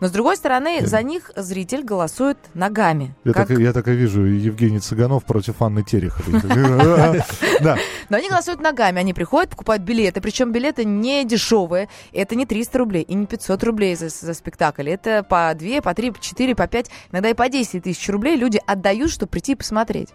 Но, 0.00 0.08
с 0.08 0.10
другой 0.10 0.36
стороны, 0.36 0.78
я... 0.80 0.86
за 0.86 1.02
них 1.02 1.30
зритель 1.36 1.84
голосует 1.84 2.38
ногами. 2.54 3.14
Я, 3.24 3.32
как... 3.34 3.48
так, 3.48 3.58
я 3.58 3.72
так 3.74 3.86
и 3.88 3.92
вижу 3.92 4.22
Евгений 4.22 4.78
Цыганов 4.78 5.24
против 5.24 5.60
Анны 5.60 5.82
Тереховой. 5.82 6.40
Но 8.08 8.16
они 8.16 8.28
голосуют 8.28 8.60
ногами. 8.60 8.98
Они 8.98 9.14
приходят, 9.14 9.50
покупают 9.50 9.82
билеты. 9.82 10.20
Причем 10.20 10.52
билеты 10.52 10.84
не 10.84 11.24
дешевые. 11.24 11.88
Это 12.12 12.34
не 12.34 12.46
300 12.46 12.78
рублей 12.78 13.02
и 13.02 13.14
не 13.14 13.26
500 13.26 13.64
рублей 13.64 13.94
за, 13.94 14.08
за 14.08 14.34
спектакль. 14.34 14.88
Это 14.88 15.22
по 15.22 15.52
2, 15.54 15.80
по 15.80 15.94
3, 15.94 16.10
по 16.10 16.20
4, 16.20 16.54
по 16.54 16.66
5, 16.66 16.90
иногда 17.10 17.30
и 17.30 17.34
по 17.34 17.48
10 17.48 17.82
тысяч 17.82 18.08
рублей 18.08 18.36
люди 18.36 18.60
отдают, 18.66 19.10
чтобы 19.10 19.30
прийти 19.30 19.52
и 19.52 19.54
посмотреть. 19.54 20.10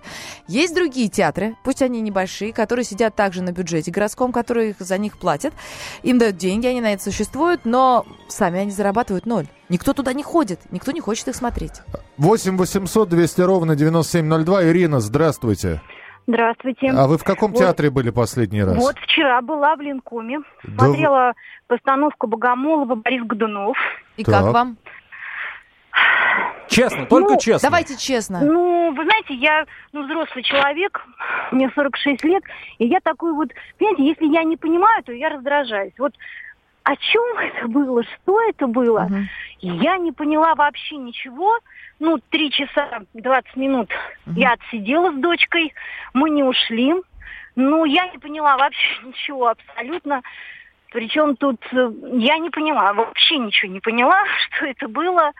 Есть 0.47 0.75
другие 0.75 1.09
театры, 1.09 1.55
пусть 1.63 1.81
они 1.81 2.01
небольшие, 2.01 2.53
которые 2.53 2.85
сидят 2.85 3.15
также 3.15 3.41
на 3.41 3.51
бюджете 3.51 3.91
городском, 3.91 4.31
которые 4.31 4.75
за 4.79 4.97
них 4.97 5.17
платят. 5.17 5.53
Им 6.03 6.17
дают 6.17 6.37
деньги, 6.37 6.67
они 6.67 6.81
на 6.81 6.93
это 6.93 7.03
существуют, 7.03 7.61
но 7.65 8.05
сами 8.27 8.59
они 8.59 8.71
зарабатывают 8.71 9.25
ноль. 9.25 9.47
Никто 9.69 9.93
туда 9.93 10.13
не 10.13 10.23
ходит, 10.23 10.59
никто 10.71 10.91
не 10.91 11.01
хочет 11.01 11.27
их 11.27 11.35
смотреть. 11.35 11.81
8 12.17 12.57
800 12.57 13.09
200 13.09 13.41
ровно 13.41 13.75
9702. 13.75 14.65
Ирина, 14.65 14.99
здравствуйте. 14.99 15.81
Здравствуйте. 16.27 16.89
А 16.89 17.07
вы 17.07 17.17
в 17.17 17.23
каком 17.23 17.51
вот, 17.51 17.59
театре 17.59 17.89
были 17.89 18.09
последний 18.09 18.61
раз? 18.61 18.75
Вот 18.75 18.97
вчера 18.99 19.41
была 19.41 19.77
в 19.77 19.81
Ленкоме. 19.81 20.39
Да 20.63 20.85
смотрела 20.85 21.33
постановку 21.67 22.27
Богомолова 22.27 22.95
Борис 22.95 23.23
Годунов. 23.23 23.77
И 24.17 24.25
так. 24.25 24.43
как 24.43 24.53
вам? 24.53 24.77
Честно, 26.67 27.05
только 27.05 27.33
ну, 27.33 27.39
честно. 27.39 27.69
Давайте 27.69 27.97
честно. 27.97 28.41
Ну, 28.41 28.93
вы 28.93 29.03
знаете, 29.03 29.35
я 29.35 29.65
ну, 29.93 30.03
взрослый 30.03 30.43
человек, 30.43 31.01
мне 31.51 31.71
46 31.73 32.23
лет, 32.25 32.43
и 32.77 32.85
я 32.87 32.99
такой 32.99 33.33
вот, 33.33 33.49
понимаете, 33.79 34.05
если 34.05 34.25
я 34.25 34.43
не 34.43 34.57
понимаю, 34.57 35.01
то 35.03 35.13
я 35.13 35.29
раздражаюсь. 35.29 35.93
Вот 35.97 36.13
о 36.87 36.95
чем 36.95 37.37
это 37.37 37.67
было, 37.67 38.01
что 38.03 38.41
это 38.47 38.65
было, 38.67 39.01
угу. 39.01 39.17
я 39.59 39.97
не 39.97 40.13
поняла 40.13 40.55
вообще 40.55 40.95
ничего 40.95 41.59
ну, 41.99 42.19
три 42.29 42.51
часа 42.51 43.01
двадцать 43.13 43.55
минут 43.55 43.89
угу. 44.25 44.39
я 44.39 44.53
отсидела 44.53 45.11
с 45.11 45.15
дочкой, 45.15 45.73
мы 46.13 46.29
не 46.29 46.43
ушли. 46.43 46.93
Ну, 47.55 47.85
я 47.85 48.07
не 48.07 48.17
поняла 48.19 48.55
вообще 48.55 49.03
ничего 49.03 49.47
абсолютно. 49.47 50.21
Причем 50.91 51.35
тут 51.35 51.61
э, 51.73 51.91
я 52.13 52.37
не 52.37 52.49
поняла, 52.49 52.93
вообще 52.93 53.37
ничего 53.37 53.71
не 53.71 53.79
поняла, 53.79 54.23
что 54.47 54.65
это 54.67 54.87
было. 54.87 55.31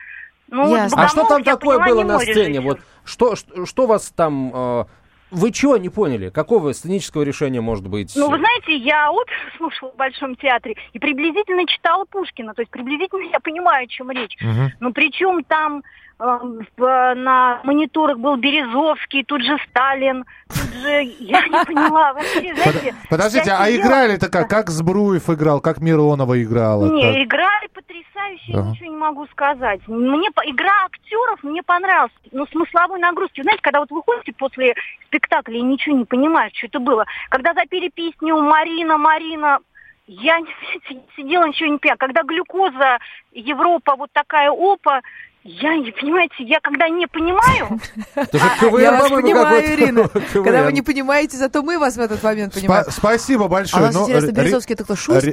Ну, 0.50 0.66
вот 0.66 0.92
а 0.94 1.08
что 1.08 1.26
там 1.26 1.44
такое 1.44 1.80
было 1.80 2.04
на 2.04 2.20
сцене? 2.20 2.60
Вот 2.60 2.80
что, 3.06 3.36
что, 3.36 3.66
что 3.66 3.86
вас 3.86 4.12
там 4.12 4.52
э, 4.54 4.86
вы 5.32 5.52
чего 5.52 5.78
не 5.78 5.90
поняли? 5.90 6.30
Какого 6.30 6.72
сценического 6.74 7.24
решения 7.24 7.62
может 7.62 7.88
быть? 7.88 8.14
Ну, 8.16 8.30
вы 8.30 8.38
знаете, 8.38 8.76
я 8.76 9.12
оперу 9.12 9.38
слушала 9.58 9.92
в 9.92 9.96
Большом 9.96 10.36
театре 10.36 10.76
и 10.94 11.00
приблизительно 11.00 11.66
читала 11.68 12.06
Пушкина. 12.06 12.54
То 12.54 12.62
есть 12.62 12.72
приблизительно 12.72 13.30
я 13.32 13.40
понимаю, 13.40 13.86
о 13.86 13.88
чем 13.88 14.12
речь. 14.12 14.38
Угу. 14.42 14.72
Но 14.80 14.92
причем 14.92 15.44
там 15.44 15.84
на 16.20 17.62
мониторах 17.64 18.18
был 18.18 18.38
Березовский, 18.38 19.24
тут 19.24 19.44
же 19.44 19.58
Сталин, 19.70 20.26
тут 20.48 20.74
же... 20.74 21.04
Я 21.20 21.42
не 21.48 21.66
поняла 21.66 22.14
вообще, 22.14 22.56
знаете... 22.56 22.96
Подождите, 23.10 23.52
а 23.52 23.70
играли-то 23.70 24.30
как? 24.30 24.50
Как 24.50 24.70
Збруев 24.70 25.30
играл, 25.30 25.62
как 25.62 25.80
Миронова 25.80 26.42
играла? 26.42 26.92
Не, 26.92 27.24
играли 27.24 27.68
потрясающе, 27.74 28.52
я 28.52 28.62
ничего 28.62 28.92
не 28.92 28.98
могу 28.98 29.28
сказать. 29.28 29.82
Мне 29.88 30.30
игра 30.46 30.86
актеров 30.86 31.44
мне 31.44 31.62
понравилась, 31.62 32.12
но 32.32 32.46
смысловой 32.48 33.00
нагрузки. 33.00 33.42
Знаете, 33.42 33.62
когда 33.62 33.80
вот 33.80 33.92
выходите 33.92 34.34
после 34.34 34.74
спектакля 35.06 35.58
и 35.58 35.62
ничего 35.62 35.98
не 35.98 36.06
понимаешь, 36.06 36.54
что 36.56 36.68
это 36.68 36.80
было. 36.80 37.06
Когда 37.30 37.54
запели 37.54 37.90
песню 37.90 38.42
«Марина, 38.42 38.98
Марина», 38.98 39.60
я 40.08 40.40
сидела, 41.16 41.48
ничего 41.48 41.70
не 41.70 41.78
поняла. 41.78 41.98
Когда 41.98 42.24
глюкоза, 42.24 43.00
Европа, 43.34 43.96
вот 43.96 44.10
такая 44.14 44.50
опа, 44.52 45.02
я 45.44 45.78
не, 45.78 45.92
понимаете, 45.92 46.36
я 46.40 46.60
когда 46.62 46.90
не 46.90 47.08
понимаю... 47.08 47.80
Я 48.82 48.92
вас 48.92 49.10
понимаю, 49.10 49.74
Ирина. 49.74 50.08
Когда 50.34 50.64
вы 50.66 50.74
не 50.74 50.82
понимаете, 50.82 51.38
зато 51.38 51.64
мы 51.64 51.80
вас 51.80 51.96
в 51.96 52.00
этот 52.00 52.22
момент 52.22 52.54
понимаем. 52.54 52.86
Спасибо 52.90 53.48
большое. 53.48 53.86
А 53.86 53.92
вас 53.92 53.96
интересно, 53.96 54.32
Березовский 54.32 54.74
это 54.76 54.84
кто, 54.84 54.96
Шуйский? 54.96 55.32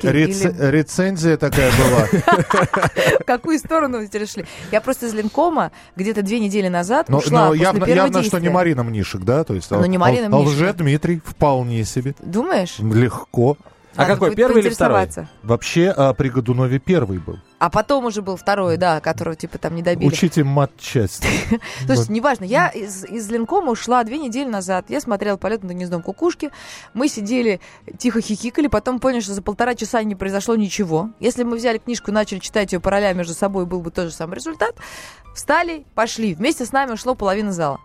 Рецензия 0.71 1.37
такая 1.37 1.73
была. 1.73 2.07
В 3.21 3.25
какую 3.25 3.59
сторону 3.59 3.99
вы 3.99 4.09
перешли? 4.09 4.47
Я 4.71 4.81
просто 4.81 5.07
из 5.07 5.15
Ленкома 5.15 5.73
где-то 5.97 6.23
две 6.23 6.39
недели 6.39 6.69
назад 6.69 7.11
ушла 7.11 7.53
Явно, 7.55 8.23
что 8.23 8.39
не 8.39 8.51
Марина 8.51 8.85
Мнишек, 8.85 9.23
да? 9.23 9.43
То 9.45 9.55
есть, 9.55 9.71
ну, 9.71 9.85
не 9.85 9.99
Марина 9.99 10.29
Мнишек. 10.29 10.55
Лже-Дмитрий, 10.55 11.21
вполне 11.25 11.85
себе. 11.85 12.15
Думаешь? 12.21 12.79
Легко. 12.79 13.57
А 13.97 14.07
какой, 14.07 14.35
первый 14.35 14.63
или 14.63 14.69
второй? 14.69 15.09
Вообще, 15.43 15.93
а, 15.97 16.15
при 16.15 16.29
Годунове 16.29 16.79
первый 16.79 17.19
был. 17.19 17.39
А 17.65 17.71
потом 17.71 18.05
уже 18.05 18.21
был 18.21 18.37
второй, 18.37 18.77
да, 18.77 19.01
которого 19.01 19.35
типа 19.35 19.57
там 19.57 19.75
не 19.75 19.81
добили. 19.81 20.13
Учите 20.13 20.45
матчасть. 20.45 21.27
То 21.87 21.95
есть, 21.95 22.11
неважно, 22.11 22.45
я 22.45 22.69
из, 22.69 23.07
из 23.07 23.31
Ленкома 23.31 23.73
ушла 23.73 24.05
две 24.05 24.19
недели 24.19 24.47
назад. 24.47 24.91
Я 24.91 25.01
смотрела 25.01 25.39
полет 25.39 25.63
над 25.63 25.73
гнездом 25.73 26.03
кукушки. 26.03 26.51
Мы 26.93 27.09
сидели, 27.09 27.63
тихо 27.97 28.21
хихикали, 28.21 28.67
потом 28.67 29.01
поняли, 29.01 29.21
что 29.21 29.33
за 29.33 29.41
полтора 29.41 29.75
часа 29.75 30.03
не 30.03 30.15
произошло 30.15 30.57
ничего. 30.57 31.09
Если 31.21 31.43
мы 31.43 31.57
взяли 31.57 31.79
книжку 31.79 32.11
и 32.11 32.15
начали 32.15 32.39
читать 32.39 32.75
ее 32.75 32.81
по 32.81 32.91
ролям 32.91 33.17
между 33.17 33.33
собой, 33.33 33.65
был 33.65 33.81
бы 33.81 33.91
тот 33.91 34.09
же 34.09 34.13
самый 34.13 34.35
результат. 34.35 34.75
Встали, 35.35 35.87
пошли. 35.95 36.35
Вместе 36.35 36.67
с 36.67 36.73
нами 36.73 36.93
ушло 36.93 37.15
половина 37.15 37.51
зала. 37.51 37.81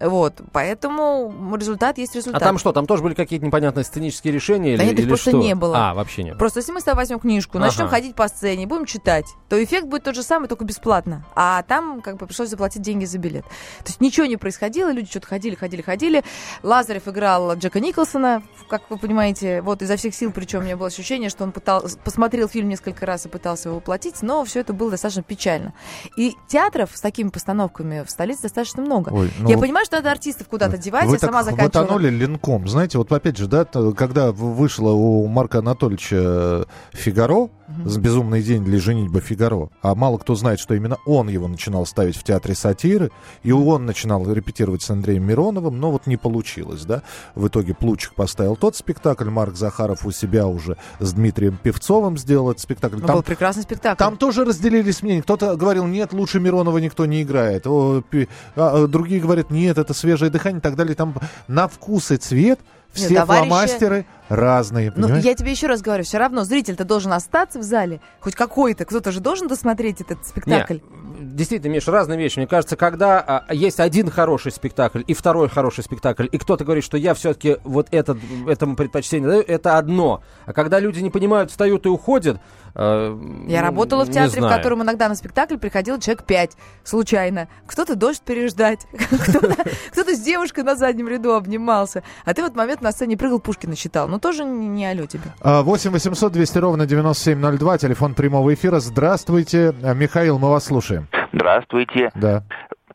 Вот, 0.00 0.40
поэтому 0.52 1.54
результат 1.56 1.98
есть 1.98 2.16
результат. 2.16 2.42
А 2.42 2.44
там 2.44 2.58
что, 2.58 2.72
там 2.72 2.84
тоже 2.84 3.02
были 3.04 3.14
какие-то 3.14 3.46
непонятные 3.46 3.84
сценические 3.84 4.34
решения? 4.34 4.76
Да 4.76 4.82
или, 4.82 4.90
нет, 4.90 4.98
их 4.98 5.04
или 5.04 5.08
просто 5.08 5.30
что? 5.30 5.38
не 5.38 5.54
было. 5.54 5.90
А, 5.90 5.94
вообще 5.94 6.24
нет. 6.24 6.36
Просто 6.36 6.58
если 6.58 6.72
мы 6.72 6.80
с 6.80 6.84
тобой 6.84 7.02
возьмем 7.02 7.20
книжку, 7.20 7.58
ага. 7.58 7.66
начнем 7.66 7.86
ходить 7.86 8.16
по 8.16 8.26
сцене, 8.26 8.66
будем 8.66 8.86
читать, 8.86 9.26
то 9.48 9.62
эффект 9.62 9.86
будет 9.86 10.02
тот 10.02 10.16
же 10.16 10.24
самый, 10.24 10.48
только 10.48 10.64
бесплатно. 10.64 11.24
А 11.36 11.62
там 11.62 12.00
как 12.02 12.16
бы 12.16 12.26
пришлось 12.26 12.48
заплатить 12.48 12.82
деньги 12.82 13.04
за 13.04 13.18
билет. 13.18 13.44
То 13.44 13.86
есть 13.86 14.00
ничего 14.00 14.26
не 14.26 14.36
происходило, 14.36 14.90
люди 14.90 15.08
что-то 15.08 15.28
ходили, 15.28 15.54
ходили, 15.54 15.80
ходили. 15.80 16.24
Лазарев 16.64 17.06
играл 17.06 17.54
Джека 17.54 17.78
Николсона, 17.78 18.42
как 18.68 18.90
вы 18.90 18.98
понимаете, 18.98 19.62
вот 19.62 19.80
изо 19.82 19.96
всех 19.96 20.12
сил, 20.16 20.32
причем 20.32 20.60
у 20.60 20.62
меня 20.62 20.76
было 20.76 20.88
ощущение, 20.88 21.30
что 21.30 21.44
он 21.44 21.52
пытал, 21.52 21.84
посмотрел 22.04 22.48
фильм 22.48 22.68
несколько 22.68 23.06
раз 23.06 23.26
и 23.26 23.28
пытался 23.28 23.68
его 23.68 23.78
воплотить, 23.78 24.22
но 24.22 24.44
все 24.44 24.58
это 24.60 24.72
было 24.72 24.90
достаточно 24.90 25.22
печально. 25.22 25.72
И 26.16 26.34
театров 26.48 26.90
с 26.94 27.00
такими 27.00 27.28
постановками 27.28 28.02
в 28.04 28.10
столице 28.10 28.42
достаточно 28.42 28.82
много. 28.82 29.10
Ой, 29.10 29.30
ну 29.38 29.48
Я 29.48 29.54
вот... 29.54 29.62
понимаю, 29.62 29.83
что 29.84 29.96
надо 29.96 30.10
артистов 30.10 30.48
куда 30.48 30.64
куда-то 30.64 30.82
девать, 30.82 31.06
Вы 31.06 31.14
я 31.14 31.18
сама 31.18 31.42
заканчивала. 31.42 31.98
Вы 31.98 32.10
линком. 32.10 32.68
Знаете, 32.68 32.98
вот 32.98 33.12
опять 33.12 33.36
же, 33.36 33.46
да, 33.46 33.64
когда 33.64 34.32
вышло 34.32 34.90
у 34.90 35.26
Марка 35.26 35.58
Анатольевича 35.58 36.66
«Фигаро», 36.92 37.34
угу. 37.34 37.50
«Безумный 37.98 38.42
день 38.42 38.64
для 38.64 38.78
женитьбы 38.78 39.20
Фигаро», 39.20 39.70
а 39.82 39.94
мало 39.94 40.18
кто 40.18 40.34
знает, 40.34 40.60
что 40.60 40.74
именно 40.74 40.96
он 41.06 41.28
его 41.28 41.48
начинал 41.48 41.86
ставить 41.86 42.16
в 42.16 42.22
театре 42.22 42.54
сатиры, 42.54 43.10
и 43.42 43.52
он 43.52 43.86
начинал 43.86 44.30
репетировать 44.30 44.82
с 44.82 44.90
Андреем 44.90 45.24
Мироновым, 45.24 45.78
но 45.78 45.90
вот 45.90 46.06
не 46.06 46.16
получилось, 46.16 46.84
да. 46.84 47.02
В 47.34 47.48
итоге 47.48 47.74
Плучик 47.74 48.14
поставил 48.14 48.56
тот 48.56 48.76
спектакль, 48.76 49.28
Марк 49.28 49.56
Захаров 49.56 50.06
у 50.06 50.10
себя 50.10 50.46
уже 50.46 50.76
с 51.00 51.12
Дмитрием 51.12 51.58
Певцовым 51.62 52.18
сделал 52.18 52.50
этот 52.50 52.62
спектакль. 52.62 53.00
Там, 53.00 53.16
был 53.16 53.22
прекрасный 53.22 53.62
спектакль. 53.62 53.98
Там 53.98 54.16
тоже 54.16 54.44
разделились 54.44 55.02
мнения. 55.02 55.22
Кто-то 55.22 55.56
говорил, 55.56 55.86
нет, 55.86 56.12
лучше 56.12 56.40
Миронова 56.40 56.78
никто 56.78 57.06
не 57.06 57.22
играет. 57.22 57.66
О, 57.66 58.02
пи... 58.02 58.28
а, 58.56 58.84
а 58.84 58.86
другие 58.86 59.20
говорят, 59.20 59.50
нет, 59.50 59.73
это 59.78 59.94
свежее 59.94 60.30
дыхание 60.30 60.58
и 60.58 60.62
так 60.62 60.76
далее. 60.76 60.94
Там 60.94 61.14
на 61.48 61.68
вкус 61.68 62.10
и 62.10 62.16
цвет 62.16 62.60
все 62.92 63.10
Нет, 63.10 63.26
фломастеры 63.26 64.06
разные, 64.28 64.92
Ну, 64.94 65.02
понимаешь? 65.02 65.24
я 65.24 65.34
тебе 65.34 65.50
еще 65.50 65.66
раз 65.66 65.82
говорю, 65.82 66.04
все 66.04 66.18
равно 66.18 66.44
зритель-то 66.44 66.84
должен 66.84 67.12
остаться 67.12 67.58
в 67.58 67.62
зале, 67.62 68.00
хоть 68.20 68.34
какой-то, 68.34 68.84
кто-то 68.84 69.12
же 69.12 69.20
должен 69.20 69.48
досмотреть 69.48 70.00
этот 70.00 70.26
спектакль. 70.26 70.74
Не, 70.74 71.24
действительно, 71.24 71.72
Миш, 71.72 71.86
разные 71.88 72.18
вещи. 72.18 72.38
Мне 72.38 72.46
кажется, 72.46 72.76
когда 72.76 73.20
а, 73.20 73.54
есть 73.54 73.80
один 73.80 74.10
хороший 74.10 74.52
спектакль 74.52 75.02
и 75.06 75.14
второй 75.14 75.48
хороший 75.48 75.84
спектакль, 75.84 76.26
и 76.30 76.38
кто-то 76.38 76.64
говорит, 76.64 76.84
что 76.84 76.96
я 76.96 77.14
все-таки 77.14 77.58
вот 77.64 77.88
этот, 77.90 78.18
этому 78.46 78.76
предпочтение 78.76 79.28
даю, 79.28 79.42
это 79.42 79.78
одно. 79.78 80.22
А 80.46 80.52
когда 80.52 80.78
люди 80.78 81.00
не 81.00 81.10
понимают, 81.10 81.50
встают 81.50 81.86
и 81.86 81.88
уходят, 81.88 82.38
э, 82.74 83.18
Я 83.46 83.60
ну, 83.60 83.66
работала 83.66 84.04
в 84.04 84.10
театре, 84.10 84.42
в 84.42 84.48
котором 84.48 84.82
иногда 84.82 85.08
на 85.08 85.14
спектакль 85.14 85.56
приходил 85.56 85.98
человек 85.98 86.24
пять, 86.24 86.52
случайно. 86.82 87.48
Кто-то 87.66 87.94
дождь 87.94 88.22
переждать, 88.22 88.86
кто-то 89.92 90.14
с 90.14 90.20
девушкой 90.20 90.64
на 90.64 90.76
заднем 90.76 91.08
ряду 91.08 91.34
обнимался. 91.34 92.02
А 92.24 92.34
ты 92.34 92.42
в 92.42 92.44
этот 92.44 92.56
момент 92.56 92.80
на 92.80 92.92
сцене 92.92 93.16
прыгал, 93.16 93.40
Пушкина 93.40 93.76
читал. 93.76 94.08
Ну, 94.14 94.20
тоже 94.20 94.44
не, 94.44 94.68
не 94.68 94.86
алё 94.86 95.06
тебе. 95.06 95.24
А, 95.42 95.62
8 95.64 95.90
800 95.90 96.30
200 96.32 96.58
ровно 96.58 96.86
9702, 96.86 97.78
телефон 97.78 98.14
прямого 98.14 98.54
эфира. 98.54 98.78
Здравствуйте. 98.78 99.74
А, 99.82 99.92
Михаил, 99.92 100.38
мы 100.38 100.50
вас 100.50 100.66
слушаем. 100.66 101.08
Здравствуйте. 101.32 102.12
Да. 102.14 102.44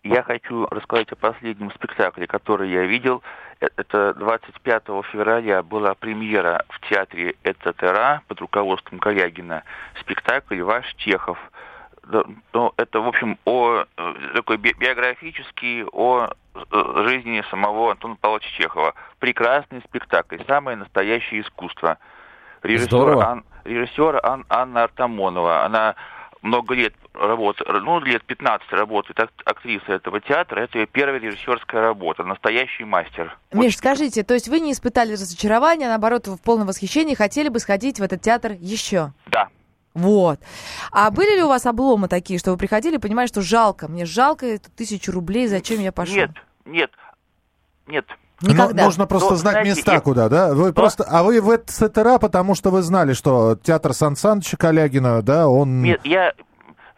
Я 0.02 0.24
хочу 0.24 0.66
рассказать 0.68 1.12
о 1.12 1.18
последнем 1.18 1.72
спектакле, 1.74 2.26
который 2.26 2.72
я 2.72 2.86
видел. 2.86 3.22
Э- 3.60 3.68
Это 3.76 4.14
25 4.14 4.84
февраля 5.12 5.62
была 5.62 5.94
премьера 5.94 6.64
в 6.70 6.80
театре 6.90 7.36
ЭЦТРА 7.44 8.22
под 8.30 8.40
руководством 8.40 9.00
Корягина. 9.00 9.64
Спектакль 10.00 10.62
«Ваш 10.62 10.86
Чехов». 10.96 11.38
Ну, 12.54 12.72
это, 12.78 13.02
в 13.02 13.08
общем, 13.10 13.38
о 13.44 13.84
э, 13.98 14.14
такой 14.36 14.56
би- 14.56 14.74
биографический 14.80 15.84
о 15.84 16.30
жизни 17.08 17.44
самого 17.50 17.92
Антона 17.92 18.16
Павловича 18.16 18.50
Чехова. 18.58 18.94
Прекрасный 19.20 19.82
спектакль, 19.88 20.38
самое 20.48 20.78
настоящее 20.78 21.42
искусство. 21.42 21.98
Режиссер. 22.64 23.18
Ан- 23.20 23.44
режиссер 23.64 24.20
Ан- 24.24 24.46
Анна 24.50 24.84
Артамонова. 24.84 25.64
Она 25.66 25.96
много 26.42 26.74
лет 26.74 26.94
работает, 27.14 27.70
ну, 27.84 28.00
лет 28.00 28.24
15 28.24 28.72
работает 28.72 29.20
ак- 29.20 29.32
актриса 29.46 29.94
этого 29.94 30.22
театра. 30.22 30.62
Это 30.62 30.80
ее 30.80 30.86
первая 30.88 31.20
режиссерская 31.20 31.82
работа. 31.82 32.24
Настоящий 32.24 32.86
мастер. 32.86 33.38
Миш, 33.52 33.78
скажите, 33.78 34.24
то 34.24 34.34
есть 34.34 34.48
вы 34.48 34.60
не 34.62 34.72
испытали 34.72 35.14
разочарования, 35.14 35.86
а 35.88 35.90
наоборот, 35.90 36.28
в 36.28 36.38
полном 36.38 36.68
восхищении 36.68 37.14
хотели 37.16 37.50
бы 37.50 37.60
сходить 37.60 38.00
в 38.00 38.04
этот 38.04 38.22
театр 38.22 38.54
еще? 38.60 39.12
Да. 39.28 39.50
Вот. 39.94 40.40
А 40.92 41.12
были 41.12 41.36
ли 41.36 41.44
у 41.44 41.48
вас 41.48 41.66
обломы 41.66 42.08
такие, 42.08 42.40
что 42.40 42.52
вы 42.52 42.58
приходили 42.58 42.96
и 42.96 43.00
понимали, 43.00 43.28
что 43.28 43.42
жалко, 43.42 43.88
мне 43.90 44.06
жалко 44.06 44.46
эту 44.46 44.70
тысячу 44.72 45.12
рублей, 45.12 45.48
зачем 45.48 45.80
я 45.82 45.92
пошел? 45.92 46.16
Нет, 46.16 46.32
нет, 46.72 46.92
нет. 47.88 48.06
Никогда. 48.42 48.84
Ну, 48.84 48.86
нужно 48.88 49.06
просто 49.06 49.32
Ну, 49.32 49.36
знать 49.36 49.54
знаете, 49.54 49.70
места 49.72 49.94
я- 49.96 50.00
куда, 50.00 50.30
да? 50.30 50.54
Вы 50.54 50.72
просто, 50.72 51.04
а 51.04 51.24
вы 51.24 51.42
в 51.42 51.54
ЭЦТРА, 51.54 52.20
потому 52.20 52.56
что 52.56 52.70
вы 52.72 52.82
знали, 52.84 53.12
что 53.12 53.58
театр 53.62 53.94
Сан 53.94 54.16
Саныча 54.16 54.56
Калягина, 54.56 55.22
да, 55.22 55.50
он... 55.50 55.82
Нет, 55.82 56.00
я, 56.06 56.32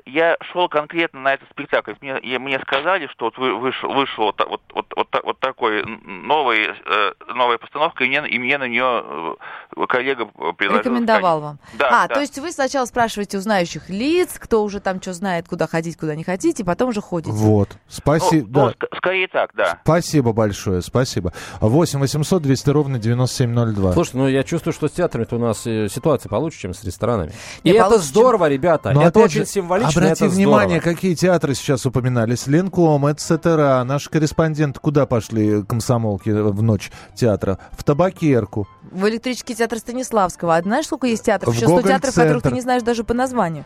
я 0.05 0.37
шел 0.51 0.67
конкретно 0.69 1.21
на 1.21 1.33
этот 1.33 1.49
спектакль. 1.51 1.93
Мне, 2.01 2.17
я- 2.23 2.39
мне 2.39 2.59
сказали, 2.59 3.07
что 3.07 3.25
вот 3.25 3.37
вы- 3.37 3.57
вышел, 3.59 3.91
вышел 3.93 4.25
вот, 4.25 4.39
вот, 4.47 4.61
вот, 4.73 4.85
вот, 4.95 5.07
вот 5.23 5.39
такой 5.39 5.83
новый, 6.05 6.67
э, 6.67 7.11
новая 7.33 7.57
постановка, 7.57 8.03
и 8.03 8.07
мне, 8.07 8.27
и 8.29 8.39
мне 8.39 8.57
на 8.57 8.67
нее 8.67 9.37
э, 9.77 9.85
коллега 9.87 10.25
предложил. 10.57 10.79
Рекомендовал 10.79 11.39
сходить. 11.39 11.59
вам. 11.73 11.79
Да, 11.79 12.03
а, 12.03 12.07
да. 12.07 12.15
то 12.15 12.21
есть 12.21 12.37
вы 12.39 12.51
сначала 12.51 12.85
спрашиваете 12.85 13.37
у 13.37 13.41
знающих 13.41 13.89
лиц, 13.89 14.37
кто 14.39 14.63
уже 14.63 14.79
там 14.79 15.01
что 15.01 15.13
знает, 15.13 15.47
куда 15.47 15.67
ходить, 15.67 15.97
куда 15.97 16.15
не 16.15 16.23
хотите, 16.23 16.63
и 16.63 16.65
потом 16.65 16.89
уже 16.89 17.01
ходите. 17.01 17.31
Вот. 17.33 17.69
Спасибо. 17.87 18.47
Ну, 18.51 18.65
ну, 18.67 18.73
да. 18.79 18.85
ск- 18.87 18.97
скорее 18.97 19.27
так, 19.27 19.51
да. 19.53 19.79
Спасибо 19.83 20.33
большое, 20.33 20.81
спасибо. 20.81 21.33
8 21.59 21.99
800 21.99 22.41
200 22.41 22.69
ровно 22.69 22.99
9702. 22.99 23.93
Слушай, 23.93 24.15
ну 24.15 24.27
я 24.27 24.43
чувствую, 24.43 24.73
что 24.73 24.87
с 24.87 24.91
театрами-то 24.91 25.35
у 25.35 25.39
нас 25.39 25.65
э, 25.67 25.87
ситуация 25.89 26.29
получше, 26.29 26.59
чем 26.59 26.73
с 26.73 26.83
ресторанами. 26.83 27.31
И 27.63 27.69
Не, 27.69 27.75
это 27.75 27.85
получше, 27.85 27.99
чем- 28.03 28.09
здорово, 28.09 28.49
ребята. 28.49 28.91
Но 28.91 29.03
это 29.03 29.19
очень 29.19 29.41
же, 29.41 29.45
символично, 29.45 29.90
Обрати 29.97 30.25
это 30.25 30.33
внимание, 30.33 30.79
здорово. 30.79 30.95
какие 30.95 31.15
театры 31.15 31.55
сейчас 31.55 31.85
упоминались. 31.85 32.47
Ленком, 32.47 33.11
ЭЦТРА, 33.11 33.83
наши 33.83 34.09
корреспонденты 34.09 34.79
куда 34.79 35.05
пошли, 35.05 35.63
комсомолки, 35.63 36.29
в 36.29 36.61
ночь 36.61 36.91
театра? 37.15 37.59
В 37.71 37.83
Табакерку. 37.83 38.67
В 38.91 39.07
электрический 39.07 39.55
театр 39.55 39.79
Станиславского. 39.79 40.55
А 40.55 40.61
знаешь, 40.61 40.85
сколько 40.85 41.07
есть 41.07 41.23
театров? 41.23 41.53
В 41.53 41.57
Еще 41.57 41.67
100 41.67 41.81
театров, 41.83 42.15
которых 42.15 42.43
ты 42.43 42.51
не 42.51 42.61
знаешь 42.61 42.83
даже 42.83 43.03
по 43.03 43.13
названию. 43.13 43.65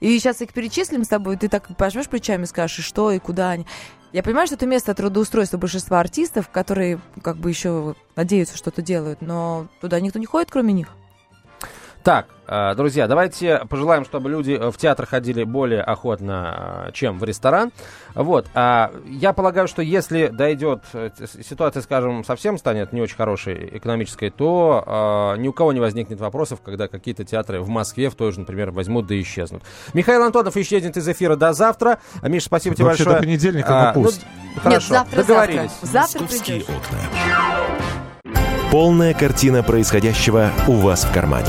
И 0.00 0.16
сейчас 0.18 0.40
их 0.40 0.52
перечислим 0.52 1.04
с 1.04 1.08
тобой, 1.08 1.36
ты 1.36 1.48
так 1.48 1.76
пожмешь 1.76 2.08
плечами 2.08 2.44
и 2.44 2.46
скажешь, 2.46 2.78
и 2.78 2.82
что, 2.82 3.10
и 3.10 3.18
куда 3.18 3.50
они. 3.50 3.66
Я 4.12 4.22
понимаю, 4.22 4.46
что 4.46 4.56
это 4.56 4.64
место 4.64 4.94
трудоустройства 4.94 5.58
большинства 5.58 6.00
артистов, 6.00 6.48
которые 6.48 7.00
как 7.22 7.36
бы 7.36 7.50
еще 7.50 7.94
надеются, 8.16 8.56
что-то 8.56 8.80
делают, 8.80 9.20
но 9.20 9.66
туда 9.80 10.00
никто 10.00 10.18
не 10.18 10.26
ходит, 10.26 10.50
кроме 10.50 10.72
них. 10.72 10.88
Так, 12.08 12.26
э, 12.46 12.74
друзья, 12.74 13.06
давайте 13.06 13.60
пожелаем, 13.68 14.06
чтобы 14.06 14.30
люди 14.30 14.58
в 14.58 14.78
театр 14.78 15.04
ходили 15.04 15.44
более 15.44 15.82
охотно, 15.82 16.86
э, 16.86 16.92
чем 16.92 17.18
в 17.18 17.24
ресторан. 17.24 17.70
Вот. 18.14 18.46
А 18.54 18.92
я 19.04 19.34
полагаю, 19.34 19.68
что 19.68 19.82
если 19.82 20.28
дойдет 20.28 20.84
э, 20.94 21.10
ситуация, 21.46 21.82
скажем, 21.82 22.24
совсем 22.24 22.56
станет 22.56 22.94
не 22.94 23.02
очень 23.02 23.16
хорошей 23.16 23.76
экономической, 23.76 24.30
то 24.30 25.34
э, 25.36 25.40
ни 25.42 25.48
у 25.48 25.52
кого 25.52 25.74
не 25.74 25.80
возникнет 25.80 26.18
вопросов, 26.18 26.62
когда 26.64 26.88
какие-то 26.88 27.24
театры 27.24 27.60
в 27.60 27.68
Москве 27.68 28.08
в 28.08 28.14
той 28.14 28.32
же, 28.32 28.40
например, 28.40 28.70
возьмут 28.70 29.06
да 29.06 29.20
исчезнут. 29.20 29.62
Михаил 29.92 30.22
Антонов 30.22 30.56
исчезнет 30.56 30.96
из 30.96 31.06
эфира 31.06 31.36
до 31.36 31.52
завтра. 31.52 31.98
А, 32.22 32.28
Миша, 32.30 32.46
спасибо 32.46 32.74
тебе 32.74 32.86
Вообще 32.86 33.04
большое. 33.04 33.20
до 33.20 33.26
понедельника, 33.26 33.90
А, 33.90 33.92
ну 33.94 34.04
пусть. 34.04 34.24
хорошо, 34.56 34.70
Нет, 34.70 34.82
завтра, 34.88 35.16
договорились. 35.18 35.72
завтра. 35.82 36.26
Завтра. 36.26 36.62
Полная 38.70 39.14
картина 39.14 39.62
происходящего 39.62 40.50
у 40.66 40.72
вас 40.72 41.04
в 41.04 41.12
кармане. 41.12 41.48